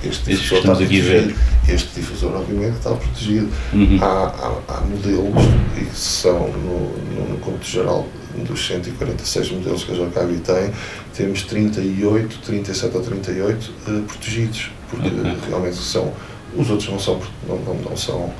que 0.00 0.08
este 0.08 0.30
difusor 0.30 0.58
está 0.58 0.74
protegido, 0.74 1.34
este 1.68 2.00
difusor 2.00 2.34
obviamente 2.34 2.76
está 2.78 2.90
protegido. 2.94 3.48
Uhum. 3.72 3.98
Há, 4.00 4.06
há, 4.06 4.74
há 4.76 4.80
modelos 4.80 5.44
e 5.80 5.84
que 5.84 5.96
são 5.96 6.48
no, 6.48 6.96
no, 7.14 7.28
no 7.30 7.38
conto 7.38 7.64
geral 7.64 8.06
dos 8.48 8.66
146 8.66 9.50
modelos 9.52 9.84
que 9.84 9.92
a 9.92 9.94
Jocabi 9.94 10.38
tem, 10.38 10.72
temos 11.14 11.42
38, 11.42 12.38
37 12.44 12.96
ou 12.96 13.02
38 13.02 13.70
eh, 13.86 14.00
protegidos, 14.08 14.70
porque 14.90 15.08
Ok. 15.08 15.36
realmente 15.48 15.76
são, 15.76 16.12
os 16.56 16.70
outros 16.70 16.88
não 16.90 16.98
são, 16.98 17.20
não, 17.48 17.56
não, 17.58 17.74
não 17.74 17.96
são 17.96 18.32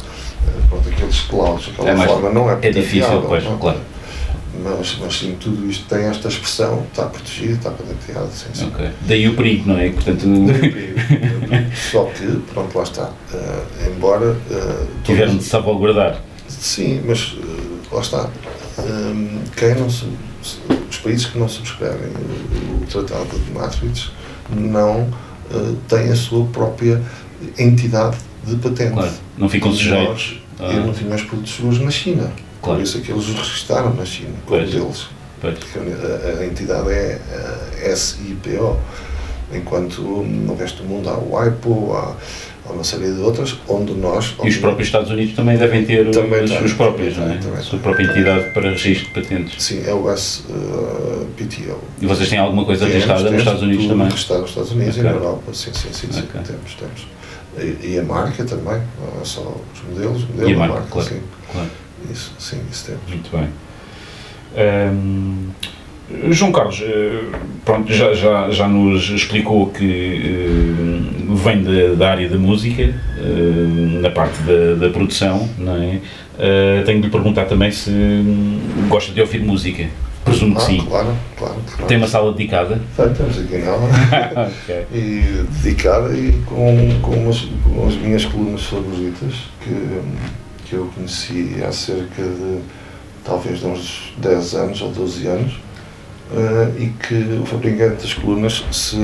eh, 0.47 0.51
pronto, 0.69 0.89
aqueles 0.89 1.21
clouds, 1.23 1.69
aquela 1.73 1.91
É 1.91 1.95
mais- 1.97 2.11
forma 2.11 2.31
não 2.31 2.51
é 2.51 2.59
é 2.63 2.71
difícil, 2.71 3.23
pois, 3.27 3.45
não 3.45 3.55
é? 3.55 3.59
claro. 3.59 3.79
Mas, 4.63 4.99
mas 5.01 5.19
sim, 5.19 5.37
tudo 5.41 5.69
isto 5.69 5.87
tem 5.89 6.05
esta 6.05 6.29
expressão, 6.29 6.85
está 6.91 7.07
protegido, 7.07 7.55
está 7.55 7.71
patenteado, 7.71 8.29
sim, 8.33 8.47
sim. 8.53 8.67
Ok. 8.69 8.91
Daí 9.09 9.27
o 9.29 9.35
perigo, 9.35 9.69
não 9.71 9.79
é? 9.79 9.89
Portanto, 9.91 10.25
Só 11.91 12.05
que, 12.05 12.27
pronto, 12.53 12.77
lá 12.77 12.85
está. 12.85 13.11
Eh, 13.33 13.91
embora. 13.95 14.37
eh, 14.51 14.87
tiveram 15.05 15.37
de 15.37 15.43
salvaguardar. 15.45 16.21
Sim, 16.49 17.03
mas 17.07 17.35
eh, 17.43 17.95
lá 17.95 18.01
está. 18.03 18.31
Hum, 18.79 19.41
quem 19.57 19.75
não 19.75 19.89
sub- 19.91 20.13
os 20.91 20.99
países 20.99 21.27
que 21.27 21.39
não 21.39 21.49
subscrevem 21.49 22.09
o, 22.09 22.83
o 22.83 22.87
Tratado 22.87 23.39
de 23.39 23.51
Maastricht 23.53 24.13
não 24.51 25.09
eh, 25.51 25.75
têm 25.89 26.11
a 26.11 26.17
sua 26.17 26.45
própria 26.47 27.01
entidade 27.59 28.17
de 28.45 28.57
patente. 28.57 28.93
Claro. 28.93 29.13
Não 29.39 29.49
ficam 29.49 29.73
sujeitos. 29.73 30.41
Nós, 30.59 30.71
a- 30.71 30.75
eu 30.75 30.87
não 30.87 30.93
tinha 30.93 31.15
os 31.15 31.23
produtos 31.23 31.55
seguros 31.55 31.81
na 31.81 31.91
China. 31.91 32.33
Claro. 32.61 32.79
Por 32.79 32.85
isso 32.85 32.99
é 32.99 33.01
que 33.01 33.11
eles 33.13 33.29
os 33.29 33.35
registaram 33.35 33.95
na 33.95 34.05
China, 34.05 34.31
como 34.47 34.61
Pois. 34.61 34.71
deles. 34.71 35.07
Pois. 35.41 35.59
Porque 35.59 35.79
a, 35.79 36.41
a 36.41 36.47
entidade 36.47 36.91
é 36.91 37.21
a 37.93 37.97
SIPO. 37.97 38.77
Enquanto 39.55 40.01
no 40.01 40.55
resto 40.55 40.83
do 40.83 40.89
mundo 40.89 41.11
há 41.11 41.15
o 41.15 41.35
WIPO, 41.35 41.93
há, 41.95 42.17
há 42.67 42.73
uma 42.73 42.83
série 42.85 43.13
de 43.13 43.21
outras, 43.21 43.55
onde 43.69 43.93
nós. 43.93 44.35
E 44.43 44.49
os 44.49 44.57
próprios 44.57 44.89
Estados 44.89 45.11
Unidos 45.11 45.35
também 45.35 45.59
devem 45.59 45.85
ter 45.85 46.11
Também 46.11 46.45
os, 46.45 46.51
os 46.53 46.73
próprios, 46.73 47.15
também 47.17 47.29
não 47.31 47.37
é? 47.37 47.39
também 47.39 47.59
a 47.59 47.63
sua 47.63 47.79
própria 47.81 48.05
entidade 48.05 48.51
para 48.55 48.71
registro 48.71 49.09
de 49.09 49.21
patentes. 49.21 49.63
Sim, 49.63 49.83
é 49.87 49.93
o 49.93 50.09
SPTO. 50.17 51.79
E 52.01 52.07
vocês 52.07 52.31
têm 52.31 52.39
alguma 52.39 52.65
coisa 52.65 52.87
Temos, 52.87 52.95
registrada 52.95 53.31
nos 53.31 53.39
Estados 53.41 53.63
Unidos 53.63 53.87
também? 53.89 54.05
registrado 54.09 54.41
nos 54.43 54.51
Estados 54.51 54.73
Unidos 54.73 54.97
e 54.97 55.03
na 55.03 55.11
Europa, 55.11 55.53
sim, 55.55 55.71
sim, 55.75 55.89
sim, 55.93 56.09
sim 56.13 56.23
temos, 56.33 56.75
temos. 56.75 57.07
E, 57.59 57.93
e 57.93 57.99
a 57.99 58.03
marca 58.03 58.45
também, 58.45 58.81
não 58.99 59.21
é 59.21 59.25
só 59.25 59.41
os 59.75 59.83
modelos, 59.89 60.25
o 60.25 60.27
modelo, 60.29 60.51
E 60.51 60.55
a 60.55 60.59
marca, 60.59 60.83
claro. 60.91 61.09
sim. 61.09 61.21
Claro. 61.51 61.69
Isso, 62.11 62.33
sim, 62.39 62.61
isso 62.71 62.87
temos. 62.87 63.03
Muito 63.09 63.31
bem. 63.31 63.49
Hum, 64.57 65.49
João 66.31 66.53
Carlos, 66.53 66.83
eh, 66.83 67.23
pronto, 67.65 67.91
já, 67.93 68.13
já, 68.13 68.51
já 68.51 68.69
nos 68.69 69.09
explicou 69.11 69.71
que 69.71 69.85
eh, 69.85 71.35
vem 71.35 71.63
da, 71.63 71.95
da 71.95 72.11
área 72.11 72.29
da 72.29 72.37
música, 72.37 72.83
eh, 72.83 74.01
na 74.01 74.11
parte 74.11 74.43
da, 74.43 74.75
da 74.75 74.91
produção, 74.91 75.49
não 75.59 75.77
é? 75.77 76.01
Eh, 76.39 76.83
tenho 76.85 76.99
de 77.01 77.07
lhe 77.07 77.11
perguntar 77.11 77.45
também 77.47 77.71
se 77.71 77.91
hum, 77.91 78.61
gosta 78.89 79.13
de 79.13 79.21
ouvir 79.21 79.41
música. 79.43 79.89
Presumo 80.25 80.55
que 80.55 80.63
Ah, 80.63 80.67
sim. 80.67 80.87
claro, 80.89 81.15
claro, 81.37 81.57
claro. 81.67 81.87
Tem 81.87 81.97
uma 81.97 82.07
sala 82.07 82.33
dedicada? 82.33 82.81
Tem, 82.97 83.13
temos 83.13 83.39
aqui 83.39 83.57
nela. 83.59 83.79
ok. 84.63 84.87
e 84.93 85.45
dedicada 85.51 86.15
e 86.17 86.33
com, 86.47 87.01
com, 87.03 87.11
umas, 87.13 87.41
com 87.65 87.87
as 87.89 87.95
minhas 87.97 88.25
colunas 88.25 88.63
favoritas 88.65 89.35
que, 89.63 90.01
que 90.67 90.75
eu 90.75 90.91
conheci 90.95 91.57
há 91.67 91.73
cerca 91.73 92.23
de 92.23 92.59
talvez 93.25 93.61
de 93.61 93.67
uns 93.67 94.15
10 94.19 94.55
anos 94.55 94.81
ou 94.83 94.91
12 94.91 95.27
anos 95.27 95.53
eh, 96.35 96.73
e 96.79 96.87
que 96.89 97.39
o 97.41 97.45
fabricante 97.47 98.03
das 98.03 98.15
colunas 98.15 98.65
se, 98.73 98.97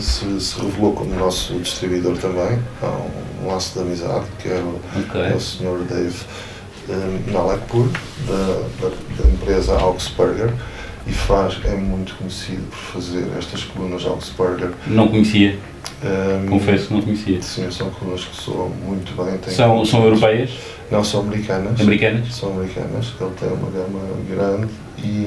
se, 0.00 0.40
se 0.40 0.60
revelou 0.60 0.92
como 0.92 1.14
nosso 1.14 1.54
distribuidor 1.58 2.16
também. 2.18 2.58
Há 2.82 2.86
um, 2.86 3.48
laço 3.48 3.74
de 3.74 3.80
amizade 3.86 4.24
que 4.40 4.48
é 4.48 4.54
o, 4.54 4.78
Ok. 4.98 5.20
é 5.20 5.34
o 5.34 5.40
Sr. 5.40 5.78
Dave 5.88 6.14
um, 6.88 7.32
Nalekpur, 7.32 7.88
da, 8.26 8.88
da, 8.88 8.94
da 9.16 9.28
empresa 9.28 9.74
Augsburger, 9.78 10.52
e 11.06 11.12
faz, 11.12 11.58
é 11.64 11.74
muito 11.74 12.14
conhecido 12.14 12.62
por 12.70 12.78
fazer 12.78 13.26
estas 13.38 13.64
colunas 13.64 14.04
Augsburger. 14.06 14.70
Não 14.86 15.08
conhecia, 15.08 15.58
Um, 16.04 16.46
confesso 16.48 16.88
que 16.88 16.94
não 16.94 17.02
conhecia. 17.02 17.40
Sim, 17.42 17.70
são 17.70 17.90
colunas 17.90 18.24
que 18.24 18.36
soam 18.36 18.68
muito 18.68 19.14
bem. 19.16 19.38
São, 19.54 19.84
são 19.84 20.04
europeias? 20.04 20.50
Não, 20.90 21.02
são 21.04 21.20
americanas. 21.20 21.80
Americanas? 21.80 22.34
São 22.34 22.52
americanas. 22.52 23.12
Ele 23.20 23.30
tem 23.38 23.48
uma 23.48 23.70
gama 23.70 24.00
grande 24.28 24.68
e, 24.98 25.26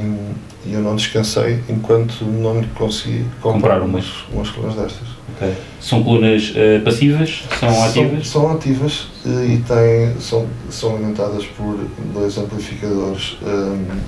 e 0.66 0.74
eu 0.74 0.82
não 0.82 0.96
descansei 0.96 1.62
enquanto 1.70 2.26
não 2.26 2.60
lhe 2.60 2.68
consegui 2.76 3.26
Comprar 3.42 3.80
comprar 3.80 3.82
umas. 3.82 4.06
umas, 4.32 4.50
colunas 4.50 4.76
destas. 4.76 5.08
Ok. 5.36 5.54
São 5.80 6.04
colunas 6.04 6.54
eh, 6.56 6.80
passivas? 6.80 7.44
São 7.60 7.84
ativas? 7.84 8.28
São, 8.28 8.52
ativas 8.52 9.08
eh, 9.26 9.54
e 9.54 9.58
têm, 9.58 10.20
são, 10.20 10.48
são 10.70 10.96
alimentadas 10.96 11.46
por 11.46 11.78
dois 12.14 12.38
amplificadores 12.38 13.38
ehm, 13.46 14.00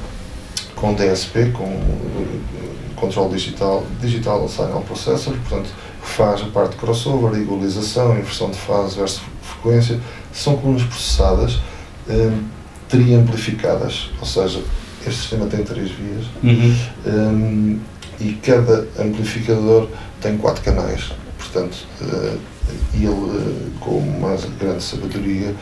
com 0.75 0.93
DSP, 0.93 1.51
com 1.51 1.65
eh, 1.65 2.39
controle 2.95 3.33
digital, 3.35 3.83
Digital 4.01 4.47
Signal 4.47 4.81
Processor, 4.81 5.33
portanto, 5.33 5.69
que 6.01 6.09
faz 6.09 6.41
a 6.41 6.45
parte 6.45 6.71
de 6.71 6.77
crossover, 6.77 7.39
igualização, 7.39 8.17
inversão 8.17 8.49
de 8.49 8.57
fase 8.57 8.97
versus 8.97 9.21
frequência. 9.41 9.99
São 10.33 10.55
colunas 10.57 10.83
processadas, 10.83 11.59
ehm, 12.09 12.39
triamplificadas, 12.89 14.09
ou 14.19 14.25
seja, 14.25 14.61
este 15.07 15.21
sistema 15.21 15.45
tem 15.47 15.63
três 15.63 15.89
vias 15.91 16.25
Uhum. 16.43 16.75
Hum, 17.05 17.79
e 18.19 18.33
cada 18.33 18.87
amplificador 18.99 19.89
tem 20.21 20.37
quatro 20.37 20.63
canais. 20.63 21.11
Portanto, 21.37 21.77
eh, 22.01 22.37
ele, 22.95 23.07
eh, 23.07 23.69
com 23.79 23.97
uma 23.99 24.35
grande 24.59 24.81
sabedoria, 24.83 25.53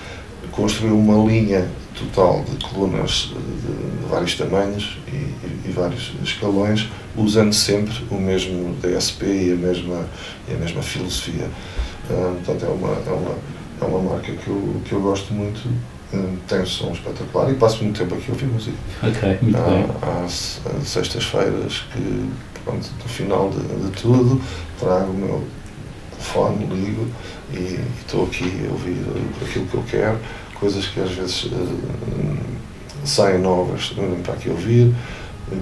construiu 0.51 0.97
uma 0.97 1.29
linha 1.29 1.67
total 1.93 2.43
de 2.49 2.65
colunas 2.65 3.33
eh, 3.35 3.39
de, 3.39 4.07
vários 4.09 4.35
tamanhos 4.35 4.97
e, 5.11 5.15
e- 5.15 5.61
e 5.65 5.71
vários 5.71 6.13
escalões, 6.23 6.87
usando 7.17 7.51
sempre 7.53 7.93
o 8.09 8.15
mesmo 8.15 8.73
DSP 8.81 9.25
e 9.25 9.51
a 9.51 9.55
mesma, 9.55 10.05
e 10.49 10.53
a 10.53 10.57
mesma 10.57 10.81
filosofia. 10.81 11.49
Hum, 12.09 12.35
portanto, 12.45 12.65
é 12.65 12.69
uma, 12.69 12.89
é, 12.93 13.11
uma, 13.11 13.35
é 13.81 13.85
uma 13.85 14.11
marca 14.13 14.31
que 14.31 14.47
eu, 14.47 14.81
que 14.85 14.93
eu 14.93 15.01
gosto 15.01 15.33
muito, 15.33 15.59
tem 16.47 16.61
um 16.61 16.65
som 16.65 16.91
espetacular 16.91 17.51
e 17.51 17.55
passo 17.55 17.83
muito 17.83 17.97
tempo 17.97 18.15
aqui 18.15 18.25
a 18.29 18.33
ouvir 18.33 18.45
música 18.45 18.77
Ok, 19.03 19.37
muito 19.41 19.57
bem. 19.57 19.85
há, 20.01 20.23
há 20.23 20.27
se- 20.29 20.59
sextas-feiras 20.83 21.83
que, 21.93 22.29
pronto, 22.63 22.87
no 23.03 23.09
final 23.09 23.49
de, 23.49 23.59
de 23.85 24.01
tudo, 24.01 24.41
trago 24.79 25.11
o 25.11 25.13
meu 25.13 25.43
telefone, 26.11 26.65
ligo 26.67 27.07
e 27.53 27.79
estou 28.01 28.25
aqui 28.25 28.65
a 28.67 28.71
ouvir 28.71 28.97
aquilo 29.41 29.65
que 29.67 29.75
eu 29.75 29.83
quero, 29.89 30.17
coisas 30.59 30.85
que 30.87 30.99
às 31.01 31.11
vezes 31.11 31.49
eh, 31.51 33.05
saem 33.05 33.39
novas, 33.39 33.93
para 34.23 34.33
aqui 34.33 34.49
ouvir, 34.49 34.93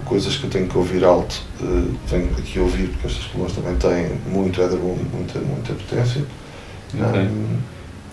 coisas 0.06 0.38
que 0.38 0.46
eu 0.46 0.50
tenho 0.50 0.68
que 0.68 0.78
ouvir 0.78 1.04
alto, 1.04 1.41
uh, 1.62 1.94
venho 2.08 2.30
aqui 2.38 2.58
ouvir, 2.60 2.88
porque 2.88 3.08
estas 3.08 3.26
colunas 3.26 3.52
também 3.54 3.76
têm 3.76 4.18
muito 4.32 4.62
headroom, 4.62 4.98
muita, 5.14 5.39
muita 5.39 5.74
potência. 5.74 6.24
Okay. 6.94 7.22
Um, 7.24 7.58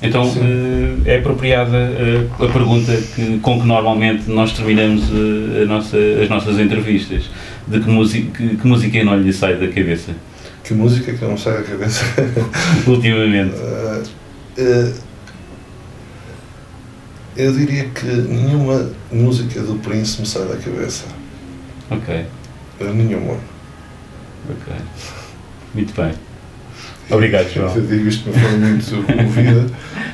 então 0.03 0.27
uh, 0.27 1.03
é 1.05 1.19
apropriada 1.19 1.77
uh, 1.77 2.45
a 2.45 2.49
pergunta 2.49 2.97
que, 3.15 3.39
com 3.41 3.61
que 3.61 3.67
normalmente 3.67 4.31
nós 4.31 4.53
terminamos 4.53 5.11
nossa, 5.67 5.97
as 6.23 6.29
nossas 6.29 6.59
entrevistas, 6.59 7.31
de 7.67 7.81
que, 7.81 7.89
música, 7.89 8.31
que, 8.37 8.57
que 8.57 8.67
música 8.67 9.05
não 9.05 9.17
lhe 9.17 9.33
sai 9.33 9.57
da 9.57 9.69
cabeça? 9.69 10.13
Que 10.65 10.75
música 10.75 11.13
que 11.13 11.25
não 11.25 11.37
sai 11.37 11.59
da 11.59 11.63
cabeça? 11.65 12.05
Ultimamente. 12.87 13.55
eu 17.37 17.53
diria 17.53 17.85
que 17.85 18.07
nenhuma 18.07 18.91
música 19.13 19.61
do 19.61 19.75
Prince 19.77 20.21
me 20.21 20.27
sai 20.27 20.47
da 20.47 20.57
cabeça. 20.57 21.05
Ok. 21.91 22.27
Nenhuma. 22.81 23.37
Ok. 24.49 24.75
Muito 25.75 25.95
bem. 25.95 26.30
Obrigado, 27.11 27.53
João. 27.53 27.75
Eu 27.75 27.83
digo 27.83 28.09
isto 28.09 28.31
de 28.31 28.31
uma 28.31 28.49
forma 28.49 28.67
muito 28.67 29.07
comovida, 29.07 29.67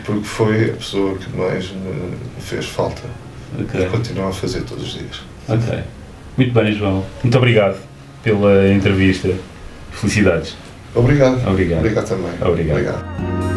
porque 0.04 0.24
foi 0.24 0.70
a 0.70 0.72
pessoa 0.72 1.16
que 1.16 1.36
mais 1.36 1.70
me 1.70 2.40
fez 2.40 2.66
falta. 2.66 3.02
Okay. 3.60 3.86
E 3.86 3.88
continua 3.88 4.28
a 4.28 4.32
fazer 4.32 4.62
todos 4.62 4.84
os 4.84 4.92
dias. 4.94 5.22
Ok. 5.48 5.78
Muito 6.36 6.52
bem, 6.52 6.72
João. 6.72 7.04
Muito 7.22 7.38
obrigado 7.38 7.78
pela 8.22 8.68
entrevista. 8.68 9.32
Felicidades. 9.92 10.56
Obrigado. 10.94 11.48
Obrigado. 11.48 11.78
Obrigado 11.78 12.08
também. 12.08 12.32
Obrigado. 12.40 12.78
obrigado. 12.78 13.55